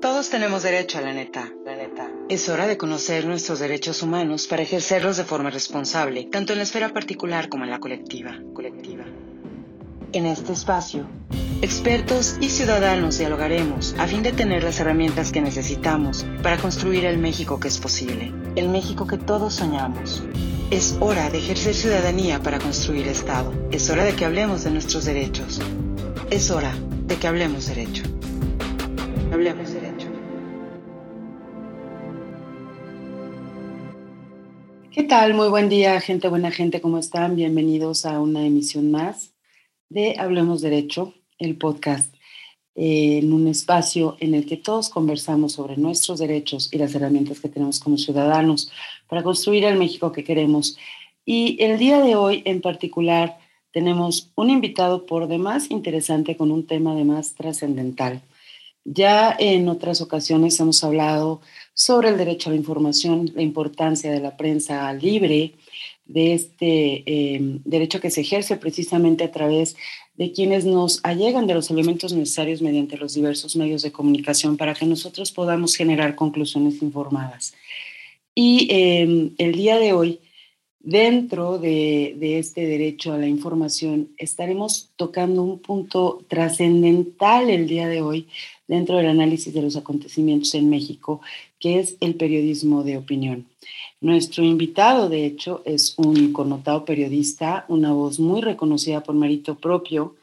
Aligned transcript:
Todos 0.00 0.30
tenemos 0.30 0.62
derecho 0.62 0.96
a 0.96 1.02
la 1.02 1.12
neta, 1.12 1.52
la 1.62 1.76
neta. 1.76 2.10
Es 2.30 2.48
hora 2.48 2.66
de 2.66 2.78
conocer 2.78 3.26
nuestros 3.26 3.58
derechos 3.58 4.02
humanos 4.02 4.46
para 4.46 4.62
ejercerlos 4.62 5.18
de 5.18 5.24
forma 5.24 5.50
responsable, 5.50 6.24
tanto 6.24 6.54
en 6.54 6.58
la 6.60 6.62
esfera 6.62 6.88
particular 6.94 7.50
como 7.50 7.64
en 7.64 7.70
la 7.70 7.80
colectiva, 7.80 8.38
colectiva. 8.54 9.04
En 10.14 10.24
este 10.24 10.54
espacio, 10.54 11.06
expertos 11.60 12.38
y 12.40 12.48
ciudadanos 12.48 13.18
dialogaremos 13.18 13.94
a 13.98 14.06
fin 14.06 14.22
de 14.22 14.32
tener 14.32 14.64
las 14.64 14.80
herramientas 14.80 15.32
que 15.32 15.42
necesitamos 15.42 16.24
para 16.42 16.56
construir 16.56 17.04
el 17.04 17.18
México 17.18 17.60
que 17.60 17.68
es 17.68 17.76
posible, 17.76 18.32
el 18.56 18.70
México 18.70 19.06
que 19.06 19.18
todos 19.18 19.52
soñamos. 19.52 20.22
Es 20.70 20.96
hora 21.00 21.28
de 21.28 21.36
ejercer 21.36 21.74
ciudadanía 21.74 22.42
para 22.42 22.58
construir 22.58 23.06
Estado. 23.06 23.52
Es 23.70 23.90
hora 23.90 24.04
de 24.04 24.14
que 24.14 24.24
hablemos 24.24 24.64
de 24.64 24.70
nuestros 24.70 25.04
derechos. 25.04 25.60
Es 26.30 26.50
hora 26.50 26.74
de 27.04 27.16
que 27.16 27.26
hablemos 27.26 27.66
derecho. 27.66 28.04
Hablemos 29.30 29.68
derecho. 29.68 29.79
¿Qué 34.92 35.04
tal? 35.04 35.34
Muy 35.34 35.48
buen 35.48 35.68
día, 35.68 36.00
gente, 36.00 36.26
buena 36.26 36.50
gente, 36.50 36.80
¿cómo 36.80 36.98
están? 36.98 37.36
Bienvenidos 37.36 38.04
a 38.06 38.20
una 38.20 38.44
emisión 38.44 38.90
más 38.90 39.32
de 39.88 40.16
Hablemos 40.18 40.62
Derecho, 40.62 41.14
el 41.38 41.56
podcast, 41.56 42.12
eh, 42.74 43.18
en 43.18 43.32
un 43.32 43.46
espacio 43.46 44.16
en 44.18 44.34
el 44.34 44.46
que 44.46 44.56
todos 44.56 44.88
conversamos 44.88 45.52
sobre 45.52 45.76
nuestros 45.76 46.18
derechos 46.18 46.70
y 46.72 46.78
las 46.78 46.92
herramientas 46.92 47.38
que 47.38 47.48
tenemos 47.48 47.78
como 47.78 47.98
ciudadanos 47.98 48.72
para 49.06 49.22
construir 49.22 49.64
el 49.64 49.78
México 49.78 50.10
que 50.10 50.24
queremos. 50.24 50.76
Y 51.24 51.62
el 51.62 51.78
día 51.78 52.00
de 52.00 52.16
hoy 52.16 52.42
en 52.44 52.60
particular 52.60 53.38
tenemos 53.72 54.32
un 54.34 54.50
invitado 54.50 55.06
por 55.06 55.28
demás 55.28 55.70
interesante 55.70 56.36
con 56.36 56.50
un 56.50 56.66
tema 56.66 56.94
además 56.94 57.34
trascendental. 57.34 58.22
Ya 58.84 59.36
en 59.38 59.68
otras 59.68 60.00
ocasiones 60.00 60.58
hemos 60.58 60.82
hablado 60.82 61.40
sobre 61.74 62.08
el 62.08 62.16
derecho 62.16 62.48
a 62.48 62.52
la 62.52 62.58
información, 62.58 63.30
la 63.34 63.42
importancia 63.42 64.10
de 64.10 64.20
la 64.20 64.36
prensa 64.36 64.92
libre, 64.94 65.54
de 66.06 66.34
este 66.34 67.34
em, 67.34 67.60
derecho 67.64 68.00
que 68.00 68.10
se 68.10 68.22
ejerce 68.22 68.56
precisamente 68.56 69.22
a 69.22 69.30
través 69.30 69.76
de 70.14 70.32
quienes 70.32 70.64
nos 70.64 71.00
allegan 71.04 71.46
de 71.46 71.54
los 71.54 71.70
elementos 71.70 72.12
necesarios 72.12 72.62
mediante 72.62 72.96
los 72.96 73.14
diversos 73.14 73.54
medios 73.54 73.82
de 73.82 73.92
comunicación 73.92 74.56
para 74.56 74.74
que 74.74 74.86
nosotros 74.86 75.30
podamos 75.30 75.76
generar 75.76 76.16
conclusiones 76.16 76.82
informadas. 76.82 77.54
Y 78.34 78.66
em, 78.70 79.34
el 79.38 79.52
día 79.52 79.78
de 79.78 79.92
hoy, 79.92 80.20
dentro 80.80 81.58
de, 81.58 82.38
este 82.38 82.66
derecho 82.66 83.12
a 83.12 83.18
la 83.18 83.28
información, 83.28 84.08
estaremos 84.16 84.90
tocando 84.96 85.42
un 85.42 85.58
punto 85.58 86.24
trascendental 86.28 87.50
el 87.50 87.68
día 87.68 87.86
de 87.86 88.02
hoy 88.02 88.28
dentro 88.66 88.96
del 88.96 89.06
análisis 89.06 89.52
de 89.52 89.62
los 89.62 89.76
acontecimientos 89.76 90.54
en 90.54 90.70
México, 90.70 91.20
que 91.58 91.78
es 91.78 91.96
el 92.00 92.14
periodismo 92.14 92.82
de 92.82 92.96
opinión. 92.96 93.46
Nuestro 94.00 94.42
invitado, 94.42 95.10
de 95.10 95.26
hecho, 95.26 95.62
es 95.66 95.94
un 95.98 96.32
connotado 96.32 96.86
periodista, 96.86 97.66
una 97.68 97.92
voz 97.92 98.18
muy 98.18 98.40
reconocida 98.40 99.02
por 99.02 99.14
mérito 99.14 99.56
propio. 99.56 100.16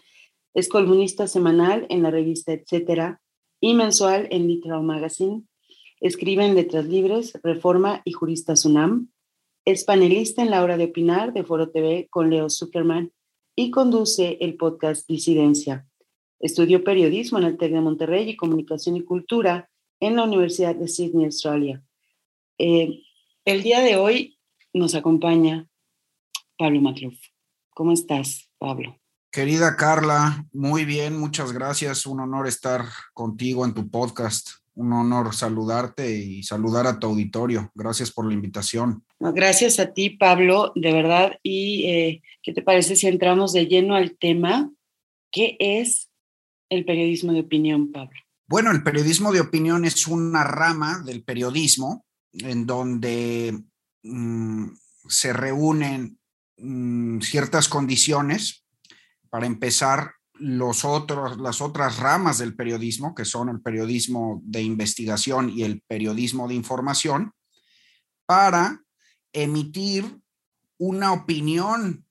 Es 0.56 0.68
columnista 0.68 1.28
semanal 1.28 1.86
en 1.90 2.02
la 2.02 2.10
revista 2.10 2.54
Etcétera 2.54 3.22
y 3.62 3.76
mensual 3.76 4.28
en 4.32 4.48
Literal 4.48 4.82
Magazine. 4.82 5.44
Escribe 6.00 6.46
en 6.46 6.56
Letras 6.56 6.86
Libres, 6.86 7.40
Reforma 7.44 8.02
y 8.04 8.14
Jurista 8.14 8.56
Sunam. 8.56 9.10
Es 9.68 9.84
panelista 9.84 10.42
en 10.42 10.50
la 10.50 10.64
hora 10.64 10.78
de 10.78 10.86
opinar 10.86 11.34
de 11.34 11.44
Foro 11.44 11.70
TV 11.70 12.08
con 12.10 12.30
Leo 12.30 12.50
Zuckerman 12.50 13.12
y 13.54 13.70
conduce 13.70 14.38
el 14.40 14.56
podcast 14.56 15.06
Disidencia. 15.10 15.86
Estudió 16.40 16.86
periodismo 16.86 17.38
en 17.38 17.44
el 17.44 17.58
TEC 17.58 17.74
de 17.74 17.82
Monterrey 17.82 18.30
y 18.30 18.38
comunicación 18.38 18.96
y 18.96 19.04
cultura 19.04 19.70
en 20.00 20.16
la 20.16 20.24
Universidad 20.24 20.74
de 20.74 20.88
Sydney, 20.88 21.26
Australia. 21.26 21.84
Eh, 22.58 23.04
el 23.44 23.62
día 23.62 23.82
de 23.82 23.98
hoy 23.98 24.40
nos 24.72 24.96
acompaña 24.96 25.68
Pablo 26.58 26.80
Matluf. 26.80 27.20
¿Cómo 27.72 27.92
estás, 27.92 28.50
Pablo? 28.60 28.98
Querida 29.30 29.76
Carla, 29.76 30.46
muy 30.54 30.86
bien, 30.86 31.20
muchas 31.20 31.52
gracias. 31.52 32.06
Un 32.06 32.22
honor 32.22 32.48
estar 32.48 32.86
contigo 33.14 33.66
en 33.66 33.74
tu 33.74 33.92
podcast. 33.92 34.62
Un 34.78 34.94
honor 34.94 35.34
saludarte 35.34 36.16
y 36.16 36.44
saludar 36.44 36.86
a 36.86 37.00
tu 37.00 37.08
auditorio. 37.08 37.72
Gracias 37.74 38.12
por 38.12 38.28
la 38.28 38.34
invitación. 38.36 39.04
Gracias 39.20 39.80
a 39.80 39.92
ti, 39.92 40.12
Pablo, 40.12 40.72
de 40.76 40.94
verdad. 40.94 41.40
¿Y 41.42 41.86
eh, 41.88 42.22
qué 42.44 42.54
te 42.54 42.62
parece 42.62 42.96
si 42.96 43.08
entramos 43.08 43.54
de 43.54 43.66
lleno 43.66 43.96
al 43.96 44.16
tema? 44.20 44.72
¿Qué 45.32 45.58
es 45.60 46.12
el 46.70 46.86
periodismo 46.86 47.34
de 47.34 47.40
opinión, 47.40 47.92
Pablo? 47.92 48.20
Bueno, 48.48 48.70
el 48.70 48.84
periodismo 48.84 49.32
de 49.32 49.42
opinión 49.42 49.84
es 49.84 50.06
una 50.06 50.44
rama 50.44 51.02
del 51.04 51.24
periodismo 51.24 52.06
en 52.34 52.68
donde 52.68 53.60
mm, 54.04 54.68
se 55.08 55.34
reúnen 55.34 56.20
mm, 56.58 57.22
ciertas 57.22 57.68
condiciones 57.68 58.64
para 59.32 59.48
empezar 59.48 60.17
las 60.40 60.84
otras 61.62 62.00
ramas 62.00 62.38
del 62.38 62.56
periodismo, 62.56 63.16
que 63.16 63.26
son 63.26 63.50
el 63.50 63.62
periodismo 63.62 64.42
de 64.44 64.62
investigación 64.62 65.50
y 65.50 65.64
el 65.64 65.82
periodismo 65.88 66.48
de 66.48 66.56
información, 66.56 67.34
para 68.26 68.82
emitir 69.34 70.20
una 70.78 71.14
opinión 71.14 72.06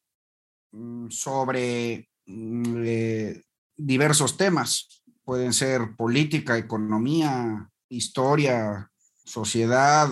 mm, 0.73 1.11
sobre 1.11 2.09
eh, 2.27 3.43
diversos 3.77 4.37
temas. 4.37 5.03
Pueden 5.25 5.53
ser 5.53 5.97
política, 5.97 6.57
economía, 6.57 7.69
historia, 7.89 8.91
sociedad, 9.25 10.09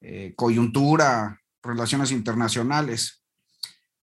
eh, 0.00 0.34
coyuntura, 0.36 1.40
relaciones 1.62 2.10
internacionales. 2.10 3.23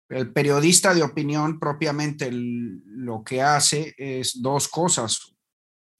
El 0.08 0.32
periodista 0.32 0.94
de 0.94 1.02
opinión 1.02 1.58
propiamente 1.60 2.30
lo 2.32 3.22
que 3.22 3.42
hace 3.42 3.94
es 3.98 4.40
dos 4.40 4.68
cosas. 4.68 5.34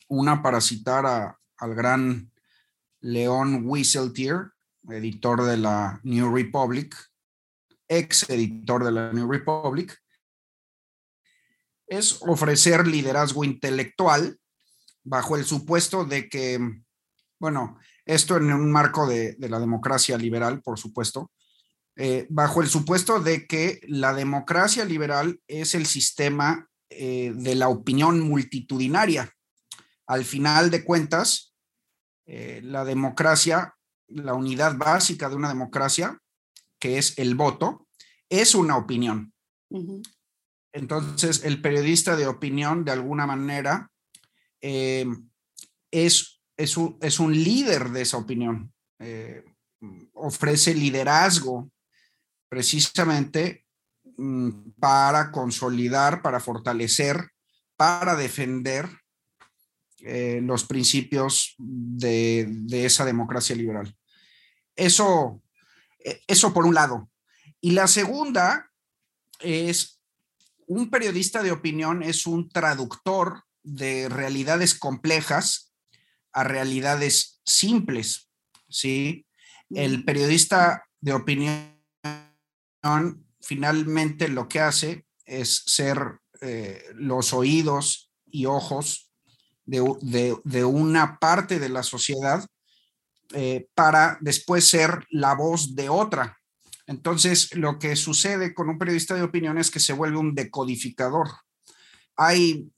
Una 0.08 0.42
para 0.42 0.60
citar 0.60 1.36
al 1.56 1.74
gran 1.74 2.32
León 3.00 3.62
Wieseltier, 3.64 4.52
editor 4.88 5.44
de 5.44 5.58
la 5.58 6.00
New 6.04 6.34
Republic, 6.34 6.96
ex 7.86 8.28
editor 8.30 8.84
de 8.84 8.92
la 8.92 9.12
New 9.12 9.30
Republic, 9.30 9.98
es 11.86 12.20
ofrecer 12.22 12.86
liderazgo 12.86 13.44
intelectual 13.44 14.38
bajo 15.04 15.36
el 15.36 15.44
supuesto 15.44 16.04
de 16.04 16.28
que, 16.28 16.58
bueno, 17.38 17.78
esto 18.04 18.36
en 18.36 18.52
un 18.52 18.70
marco 18.70 19.06
de, 19.06 19.36
la 19.38 19.58
democracia 19.58 20.16
liberal, 20.16 20.62
por 20.62 20.78
supuesto, 20.78 21.30
eh, 22.00 22.28
bajo 22.30 22.62
el 22.62 22.68
supuesto 22.68 23.18
de 23.18 23.48
que 23.48 23.80
la 23.88 24.14
democracia 24.14 24.84
liberal 24.84 25.40
es 25.48 25.74
el 25.74 25.84
sistema 25.84 26.70
eh, 26.90 27.32
de 27.34 27.56
la 27.56 27.68
opinión 27.68 28.20
multitudinaria. 28.20 29.34
Al 30.06 30.24
final 30.24 30.70
de 30.70 30.84
cuentas, 30.84 31.52
eh, 32.24 32.60
la 32.62 32.84
democracia, 32.84 33.74
la 34.06 34.34
unidad 34.34 34.76
básica 34.76 35.28
de 35.28 35.34
una 35.34 35.48
democracia, 35.48 36.16
que 36.78 36.98
es 36.98 37.18
el 37.18 37.34
voto, 37.34 37.88
es 38.28 38.54
una 38.54 38.76
opinión. 38.76 39.32
Entonces, 40.72 41.42
el 41.42 41.60
periodista 41.60 42.14
de 42.14 42.28
opinión, 42.28 42.84
de 42.84 42.92
alguna 42.92 43.26
manera, 43.26 43.90
eh, 44.60 45.04
es, 45.90 46.40
es, 46.56 46.76
un, 46.76 47.32
líder 47.32 47.88
de 47.90 48.02
esa 48.02 48.18
opinión. 48.18 48.72
Eh, 49.00 49.44
ofrece 50.12 50.74
liderazgo 50.74 51.72
precisamente 52.48 53.66
mm, 54.16 54.70
para 54.80 55.30
consolidar, 55.30 56.22
para 56.22 56.40
fortalecer, 56.40 57.30
para 57.76 58.16
defender 58.16 58.88
eh, 60.00 60.40
los 60.42 60.64
principios 60.64 61.54
de, 61.58 62.46
de, 62.48 62.86
esa 62.86 63.04
democracia 63.04 63.54
liberal. 63.56 63.96
Eso, 64.76 65.42
eso 66.26 66.54
por 66.54 66.66
un 66.66 66.74
lado. 66.74 67.10
Y 67.60 67.72
la 67.72 67.88
segunda 67.88 68.70
es 69.40 69.98
un 70.68 70.90
periodista 70.90 71.42
de 71.42 71.50
opinión 71.50 72.02
es 72.02 72.26
un 72.26 72.48
traductor 72.50 73.44
de 73.62 74.08
realidades 74.08 74.74
complejas 74.74 75.72
a 76.32 76.44
realidades 76.44 77.40
simples, 77.44 78.30
¿sí? 78.68 79.26
El 79.70 80.04
periodista 80.04 80.84
de 81.00 81.14
opinión 81.14 81.77
finalmente 83.40 84.28
lo 84.28 84.48
que 84.48 84.60
hace 84.60 85.06
es 85.24 85.62
ser 85.66 86.20
eh, 86.40 86.82
los 86.94 87.32
oídos 87.32 88.10
y 88.26 88.46
ojos 88.46 89.10
de, 89.64 90.64
una 90.64 91.18
parte 91.18 91.58
de 91.58 91.68
la 91.68 91.82
sociedad 91.82 92.46
eh, 93.34 93.68
para 93.74 94.16
después 94.20 94.66
ser 94.66 95.06
la 95.10 95.34
voz 95.34 95.74
de 95.74 95.88
otra, 95.90 96.38
entonces, 96.88 97.54
lo 97.54 97.78
que 97.78 97.94
sucede 97.96 98.54
con 98.54 98.70
un 98.70 98.78
periodista 98.78 99.14
de 99.14 99.22
opinión 99.22 99.58
es 99.58 99.70
que 99.70 99.78
se 99.78 99.92
vuelve 99.92 100.16
un 100.16 100.34
decodificador. 100.34 101.28
Hay 102.16 102.72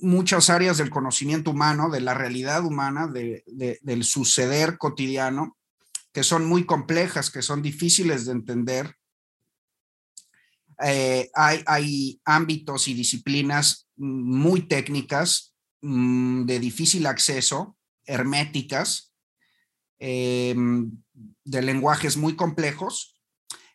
muchas 0.00 0.50
áreas 0.50 0.78
del 0.78 0.90
conocimiento 0.90 1.52
humano, 1.52 1.88
de 1.88 2.00
la 2.00 2.14
realidad 2.14 2.64
humana, 2.64 3.06
del 3.06 4.04
suceder 4.04 4.76
cotidiano, 4.76 5.56
que 6.12 6.24
son 6.24 6.46
muy 6.46 6.66
complejas, 6.66 7.30
que 7.30 7.42
son 7.42 7.62
difíciles 7.62 8.26
de 8.26 8.32
entender. 8.32 8.96
Eh, 10.84 11.30
hay, 11.34 12.20
ámbitos 12.24 12.88
y 12.88 12.94
disciplinas 12.94 13.88
muy 13.96 14.62
técnicas, 14.62 15.54
mm, 15.82 16.44
de 16.44 16.60
difícil 16.60 17.06
acceso, 17.06 17.76
herméticas, 18.04 19.12
em, 19.98 20.90
de 21.44 21.62
lenguajes 21.62 22.16
muy 22.16 22.36
complejos, 22.36 23.20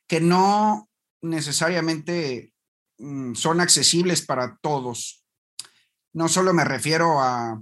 que 0.07 0.21
no 0.21 0.89
necesariamente 1.21 2.53
mm, 2.97 3.35
son 3.35 3.59
accesibles 3.59 4.25
para 4.25 4.57
todos 4.61 5.23
no 6.13 6.27
solo 6.27 6.53
me 6.53 6.63
refiero 6.63 7.19
a 7.19 7.61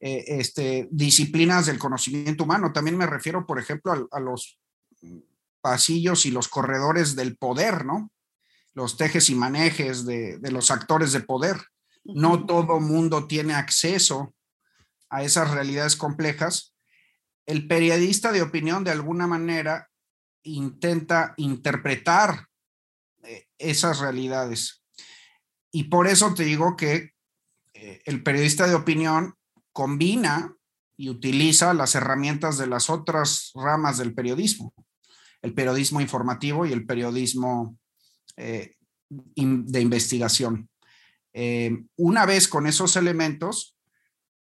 eh, 0.00 0.24
este, 0.26 0.88
disciplinas 0.90 1.66
del 1.66 1.78
conocimiento 1.78 2.44
humano, 2.44 2.72
también 2.72 2.98
me 2.98 3.06
refiero, 3.06 3.46
por 3.46 3.58
ejemplo, 3.58 4.08
a, 4.10 4.20
los 4.20 4.60
pasillos 5.60 6.26
y 6.26 6.30
los 6.30 6.48
corredores 6.48 7.16
del 7.16 7.36
poder, 7.36 7.86
¿no? 7.86 8.10
Los 8.74 8.96
tejes 8.96 9.30
y 9.30 9.34
manejes 9.34 10.04
de, 10.04 10.38
los 10.50 10.70
actores 10.70 11.12
de 11.12 11.20
poder. 11.20 11.56
No 12.04 12.44
todo 12.44 12.80
mundo 12.80 13.26
tiene 13.26 13.54
acceso 13.54 14.34
a 15.08 15.22
esas 15.22 15.50
realidades 15.50 15.96
complejas. 15.96 16.74
El 17.46 17.66
periodista 17.66 18.32
de 18.32 18.42
opinión, 18.42 18.84
de 18.84 18.90
alguna 18.90 19.26
manera, 19.26 19.88
intenta 20.42 21.34
interpretar 21.36 22.46
eh, 23.22 23.46
esas 23.58 24.00
realidades. 24.00 24.82
Y 25.70 25.84
por 25.84 26.06
eso 26.06 26.34
te 26.34 26.44
digo 26.44 26.76
que 26.76 27.12
eh, 27.74 28.02
el 28.04 28.22
periodista 28.22 28.66
de 28.66 28.74
opinión 28.74 29.34
combina 29.72 30.54
y 30.96 31.08
utiliza 31.08 31.74
las 31.74 31.94
herramientas 31.94 32.58
de 32.58 32.66
las 32.66 32.88
otras 32.88 33.50
ramas 33.54 33.98
del 33.98 34.14
periodismo, 34.14 34.72
el 35.42 35.54
periodismo 35.54 36.00
informativo 36.00 36.66
y 36.66 36.72
el 36.72 36.86
periodismo 36.86 37.76
eh, 38.36 38.76
de 39.06 39.80
investigación. 39.80 40.68
Eh, 41.32 41.84
una 41.96 42.26
vez 42.26 42.48
con 42.48 42.66
esos 42.66 42.96
elementos, 42.96 43.76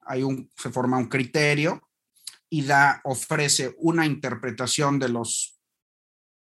hay 0.00 0.23
un, 0.23 0.50
se 0.56 0.70
forma 0.70 0.99
un 0.99 1.08
criterio 1.08 1.88
y 2.50 2.62
da, 2.62 3.00
ofrece 3.05 3.75
una 3.79 4.05
interpretación 4.05 4.99
de 4.99 5.08
los 5.08 5.58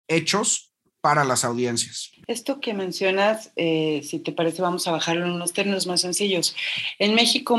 hechos 0.08 0.72
para 1.00 1.24
las 1.24 1.44
audiencias. 1.44 2.10
Esto 2.26 2.60
que 2.60 2.74
mencionas, 2.74 3.52
eh, 3.56 4.02
si 4.04 4.18
te 4.18 4.32
parece, 4.32 4.62
vamos 4.62 4.86
a 4.86 4.92
bajarlo 4.92 5.24
en 5.24 5.32
unos 5.32 5.52
términos 5.52 5.86
más 5.86 6.00
sencillos. 6.00 6.54
En 6.98 7.14
México, 7.14 7.58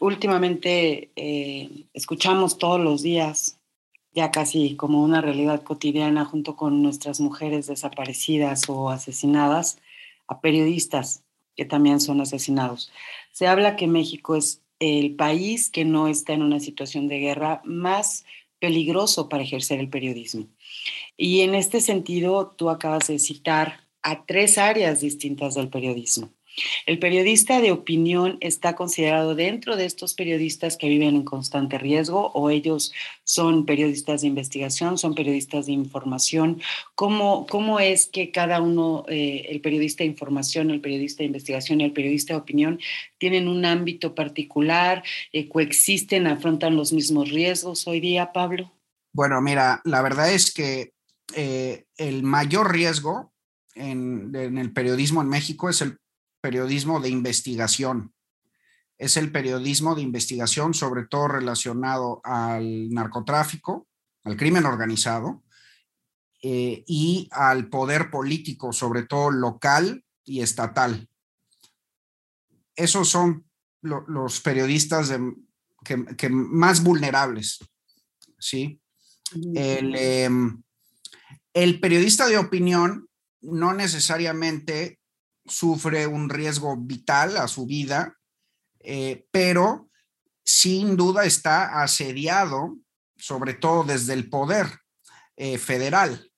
últimamente 0.00 1.10
escuchamos 1.92 2.58
todos 2.58 2.80
los 2.80 3.02
días, 3.02 3.61
ya 4.14 4.30
casi 4.30 4.76
como 4.76 5.02
una 5.02 5.20
realidad 5.20 5.62
cotidiana, 5.62 6.24
junto 6.24 6.56
con 6.56 6.82
nuestras 6.82 7.20
mujeres 7.20 7.66
desaparecidas 7.66 8.68
o 8.68 8.90
asesinadas, 8.90 9.78
a 10.26 10.40
periodistas 10.40 11.22
que 11.56 11.64
también 11.64 12.00
son 12.00 12.20
asesinados. 12.20 12.92
Se 13.32 13.46
habla 13.46 13.76
que 13.76 13.86
México 13.86 14.36
es 14.36 14.62
el 14.78 15.14
país 15.14 15.70
que 15.70 15.84
no 15.84 16.08
está 16.08 16.32
en 16.32 16.42
una 16.42 16.60
situación 16.60 17.08
de 17.08 17.20
guerra 17.20 17.62
más 17.64 18.24
peligroso 18.58 19.28
para 19.28 19.42
ejercer 19.42 19.80
el 19.80 19.88
periodismo. 19.88 20.46
Y 21.16 21.40
en 21.40 21.54
este 21.54 21.80
sentido, 21.80 22.54
tú 22.56 22.70
acabas 22.70 23.08
de 23.08 23.18
citar 23.18 23.80
a 24.02 24.24
tres 24.24 24.58
áreas 24.58 25.00
distintas 25.00 25.54
del 25.54 25.68
periodismo. 25.68 26.30
El 26.86 26.98
periodista 26.98 27.60
de 27.60 27.72
opinión 27.72 28.36
está 28.40 28.74
considerado 28.74 29.34
dentro 29.34 29.76
de 29.76 29.86
estos 29.86 30.14
periodistas 30.14 30.76
que 30.76 30.88
viven 30.88 31.16
en 31.16 31.24
constante 31.24 31.78
riesgo 31.78 32.30
o 32.32 32.50
ellos 32.50 32.92
son 33.24 33.66
periodistas 33.66 34.22
de 34.22 34.28
investigación, 34.28 34.98
son 34.98 35.14
periodistas 35.14 35.66
de 35.66 35.72
información. 35.72 36.60
¿Cómo, 36.94 37.46
cómo 37.46 37.80
es 37.80 38.06
que 38.06 38.30
cada 38.30 38.60
uno, 38.60 39.04
eh, 39.08 39.46
el 39.48 39.60
periodista 39.60 40.04
de 40.04 40.10
información, 40.10 40.70
el 40.70 40.80
periodista 40.80 41.22
de 41.22 41.26
investigación 41.26 41.80
y 41.80 41.84
el 41.84 41.92
periodista 41.92 42.34
de 42.34 42.40
opinión, 42.40 42.80
tienen 43.18 43.48
un 43.48 43.64
ámbito 43.64 44.14
particular, 44.14 45.02
eh, 45.32 45.48
coexisten, 45.48 46.26
afrontan 46.26 46.76
los 46.76 46.92
mismos 46.92 47.30
riesgos 47.30 47.86
hoy 47.86 48.00
día, 48.00 48.32
Pablo? 48.32 48.72
Bueno, 49.12 49.40
mira, 49.40 49.80
la 49.84 50.02
verdad 50.02 50.32
es 50.32 50.52
que 50.52 50.92
eh, 51.34 51.84
el 51.96 52.22
mayor 52.22 52.72
riesgo 52.72 53.32
en, 53.74 54.34
el 54.34 54.72
periodismo 54.72 55.22
en 55.22 55.28
México 55.28 55.68
es 55.68 55.80
el 55.80 55.98
periodismo 56.42 57.00
de 57.00 57.08
investigación. 57.08 58.12
Es 58.98 59.16
el 59.16 59.32
periodismo 59.32 59.94
de 59.94 60.02
investigación, 60.02 60.74
sobre 60.74 61.06
todo 61.06 61.28
relacionado 61.28 62.20
al 62.24 62.90
narcotráfico, 62.90 63.88
al 64.24 64.36
crimen 64.36 64.66
organizado 64.66 65.42
eh, 66.42 66.84
y 66.86 67.28
al 67.32 67.68
poder 67.68 68.10
político, 68.10 68.72
sobre 68.72 69.04
todo 69.04 69.30
local 69.30 70.04
y 70.24 70.42
estatal. 70.42 71.08
Esos 72.76 73.08
son 73.08 73.46
los 73.80 74.40
periodistas 74.40 75.12
que, 75.84 76.28
más 76.28 76.82
vulnerables, 76.82 77.58
¿sí? 78.38 78.80
El, 79.54 79.94
em, 79.96 80.62
el 81.54 81.80
periodista 81.80 82.28
de 82.28 82.38
opinión 82.38 83.08
no 83.40 83.74
necesariamente 83.74 85.00
sufre 85.46 86.06
un 86.06 86.28
riesgo 86.28 86.76
vital 86.76 87.36
a 87.36 87.48
su 87.48 87.66
vida, 87.66 88.18
eh, 88.80 89.26
pero 89.30 89.88
sin 90.44 90.96
duda 90.96 91.24
está 91.24 91.82
asediado, 91.82 92.76
sobre 93.16 93.54
todo 93.54 93.84
desde 93.84 94.14
el 94.14 94.28
poder 94.28 94.66
eh, 95.36 95.58
federal, 95.58 96.30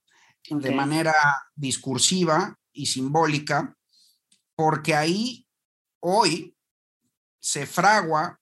de 0.48 0.70
manera 0.72 1.14
discursiva 1.54 2.58
y 2.72 2.86
simbólica, 2.86 3.76
porque 4.54 4.94
ahí 4.94 5.48
hoy 6.00 6.54
se 7.40 7.66
fragua 7.66 8.40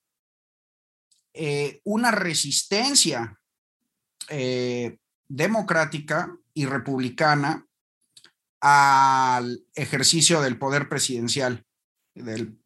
eh, 1.33 1.81
una 1.85 2.11
resistencia 2.11 3.39
democrática 5.29 6.35
y 6.55 6.65
republicana 6.65 7.67
al 8.63 9.61
ejercicio 9.75 10.41
del 10.41 10.57
poder 10.57 10.89
presidencial, 10.89 11.65
del 12.15 12.57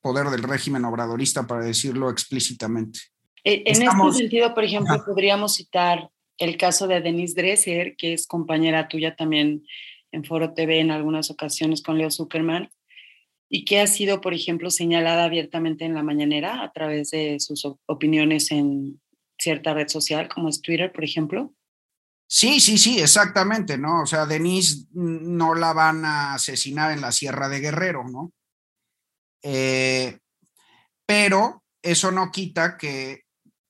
poder 0.00 0.28
del 0.28 0.42
régimen 0.42 0.84
obradorista, 0.86 1.46
para 1.46 1.64
decirlo 1.64 2.10
explícitamente. 2.10 3.00
E, 3.44 3.62
en 3.66 3.82
este 3.82 4.12
sentido, 4.12 4.54
por 4.54 4.64
ejemplo, 4.64 5.04
podríamos 5.04 5.54
citar 5.54 6.08
el 6.38 6.56
caso 6.56 6.88
de 6.88 7.02
Denise 7.02 7.34
Dresser, 7.34 7.94
que 7.96 8.14
es 8.14 8.26
compañera 8.26 8.88
tuya 8.88 9.14
también 9.16 9.64
en 10.12 10.24
Foro 10.24 10.54
TV 10.54 10.80
en 10.80 10.90
algunas 10.90 11.30
ocasiones 11.30 11.82
con 11.82 11.98
Leo 11.98 12.10
Zuckerman, 12.10 12.70
y 13.50 13.66
que 13.66 13.80
ha 13.80 13.86
sido, 13.86 14.22
por 14.22 14.32
ejemplo, 14.32 14.70
señalada 14.70 15.24
abiertamente 15.24 15.84
en 15.84 15.94
la 15.94 16.02
mañanera 16.02 16.62
a 16.62 16.72
través 16.72 17.10
de 17.10 17.38
sus 17.38 17.68
opiniones 17.86 18.50
en 18.50 19.00
cierta 19.38 19.74
red 19.74 19.88
social, 19.88 20.28
como 20.28 20.48
es 20.48 20.62
Twitter, 20.62 20.90
por 20.90 21.04
ejemplo. 21.04 21.52
Sí, 22.26 22.60
sí, 22.60 22.78
sí, 22.78 23.00
exactamente, 23.00 23.78
¿no? 23.78 24.02
O 24.02 24.06
sea, 24.06 24.26
Denise 24.26 24.86
no 24.92 25.54
la 25.54 25.72
van 25.72 26.04
a 26.04 26.34
asesinar 26.34 26.90
en 26.92 27.00
la 27.00 27.12
Sierra 27.12 27.48
de 27.48 27.60
Guerrero, 27.60 28.04
¿no? 28.08 28.32
Eh, 29.42 30.18
pero 31.06 31.62
eso 31.82 32.10
no 32.10 32.32
quita 32.32 32.78
que 32.78 33.24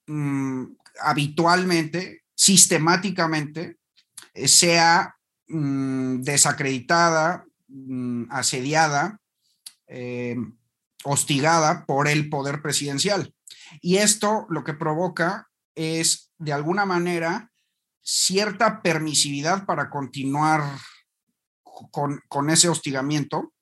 mm, 0.07 0.65
habitualmente, 1.01 2.23
sistemáticamente, 2.35 3.79
eh, 4.35 4.49
sea 4.49 5.17
mm, 5.49 6.23
desacreditada, 6.23 7.45
mm, 7.69 8.31
asediada, 8.31 9.21
eh, 9.89 10.37
hostigada 11.05 11.85
por 11.87 12.09
el 12.09 12.29
poder 12.29 12.63
presidencial. 12.63 13.35
Y 13.81 13.97
esto 13.97 14.47
lo 14.49 14.65
que 14.65 14.75
provoca 14.75 15.49
es, 15.75 16.31
de 16.39 16.53
alguna 16.53 16.87
manera, 16.87 17.51
cierta 18.05 18.83
permisividad 18.83 19.65
para 19.65 19.89
continuar 19.89 20.63
con, 21.91 22.51
ese 22.51 22.69
hostigamiento, 22.69 23.53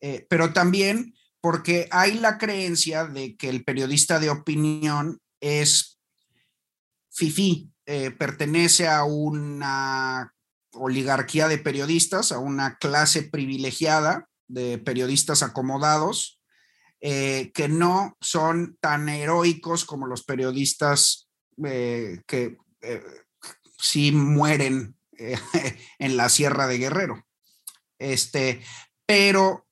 eh, 0.00 0.26
pero 0.28 0.52
también 0.52 1.14
porque 1.40 1.88
hay 1.90 2.18
la 2.18 2.36
creencia 2.36 3.06
de 3.06 3.36
que 3.36 3.48
el 3.48 3.64
periodista 3.64 4.18
de 4.18 4.28
opinión 4.28 5.20
es 5.40 5.98
FIFI, 7.12 7.72
eh, 7.86 8.10
pertenece 8.10 8.88
a 8.88 9.04
una 9.04 10.34
oligarquía 10.72 11.48
de 11.48 11.58
periodistas, 11.58 12.32
a 12.32 12.38
una 12.38 12.76
clase 12.76 13.22
privilegiada 13.22 14.28
de 14.48 14.78
periodistas 14.78 15.42
acomodados, 15.42 16.40
eh, 17.00 17.50
que 17.54 17.68
no 17.68 18.16
son 18.20 18.76
tan 18.80 19.08
heroicos 19.08 19.84
como 19.84 20.06
los 20.06 20.24
periodistas 20.24 21.28
que 22.26 22.56
sí 23.80 24.12
mueren 24.12 24.96
eh, 25.18 25.38
en 25.98 26.16
la 26.16 26.28
Sierra 26.28 26.66
de 26.66 26.78
Guerrero. 26.78 27.26
Este, 27.98 28.62
pero 29.06 29.66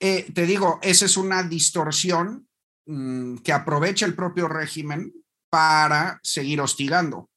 eh, 0.00 0.30
te 0.32 0.46
digo, 0.46 0.78
esa 0.82 1.06
es 1.06 1.16
una 1.16 1.42
distorsión 1.42 2.48
mm, 2.86 3.38
que 3.38 3.52
aprovecha 3.52 4.06
el 4.06 4.14
propio 4.14 4.48
régimen 4.48 5.12
para 5.50 6.20
seguir 6.22 6.60
hostigando. 6.60 7.30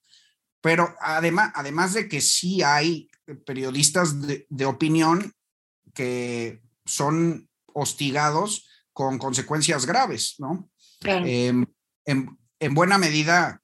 Pero 0.62 0.96
además, 1.02 1.52
además 1.56 1.94
de 1.94 2.08
que 2.08 2.22
sí 2.22 2.62
hay 2.62 3.10
periodistas 3.46 4.16
de, 4.22 4.66
opinión 4.66 5.34
que 5.94 6.62
son 6.86 7.50
hostigados 7.74 8.68
con 8.94 9.18
consecuencias 9.18 9.86
graves, 9.86 10.36
¿no? 10.38 10.70
Em, 11.04 11.66
en, 12.06 12.74
buena 12.76 12.98
medida, 12.98 13.61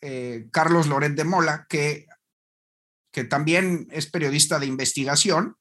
eh, 0.00 0.48
Carlos 0.52 0.86
Loret 0.86 1.14
de 1.14 1.24
Mola, 1.24 1.66
que, 1.68 2.06
que 3.12 3.24
también 3.24 3.88
es 3.90 4.06
periodista 4.06 4.58
de 4.58 4.66
investigación, 4.66 5.56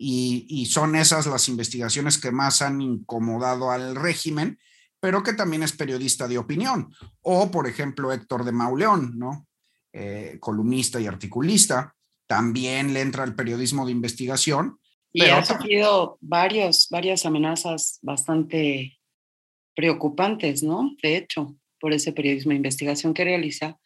y, 0.00 0.46
y, 0.48 0.66
son 0.66 0.94
esas 0.94 1.26
las 1.26 1.48
investigaciones 1.48 2.18
que 2.18 2.30
más 2.30 2.62
han 2.62 2.80
incomodado 2.80 3.72
al 3.72 3.96
régimen, 3.96 4.60
pero 5.00 5.24
que 5.24 5.32
también 5.32 5.64
es 5.64 5.72
periodista 5.72 6.28
de 6.28 6.38
opinión. 6.38 6.94
O, 7.22 7.50
por 7.50 7.66
ejemplo, 7.66 8.12
Héctor 8.12 8.44
de 8.44 8.52
Mauleón, 8.52 9.18
¿no? 9.18 9.48
Eh, 9.92 10.36
columnista 10.38 11.00
y 11.00 11.06
articulista, 11.06 11.96
también 12.26 12.92
le 12.92 13.00
entra 13.00 13.24
el 13.24 13.34
periodismo 13.34 13.86
de 13.86 13.92
investigación. 13.92 14.78
Y 15.12 15.24
ha 15.24 15.44
sufrido 15.44 16.18
varios, 16.20 16.88
varias 16.90 17.24
amenazas 17.24 17.98
bastante 18.02 19.00
preocupantes, 19.74 20.62
¿no? 20.62 20.94
De 21.02 21.16
hecho, 21.16 21.56
por 21.80 21.92
ese 21.92 22.12
periodismo 22.12 22.50
de 22.50 22.56
investigación 22.56 23.14
que 23.14 23.24
realiza 23.24 23.78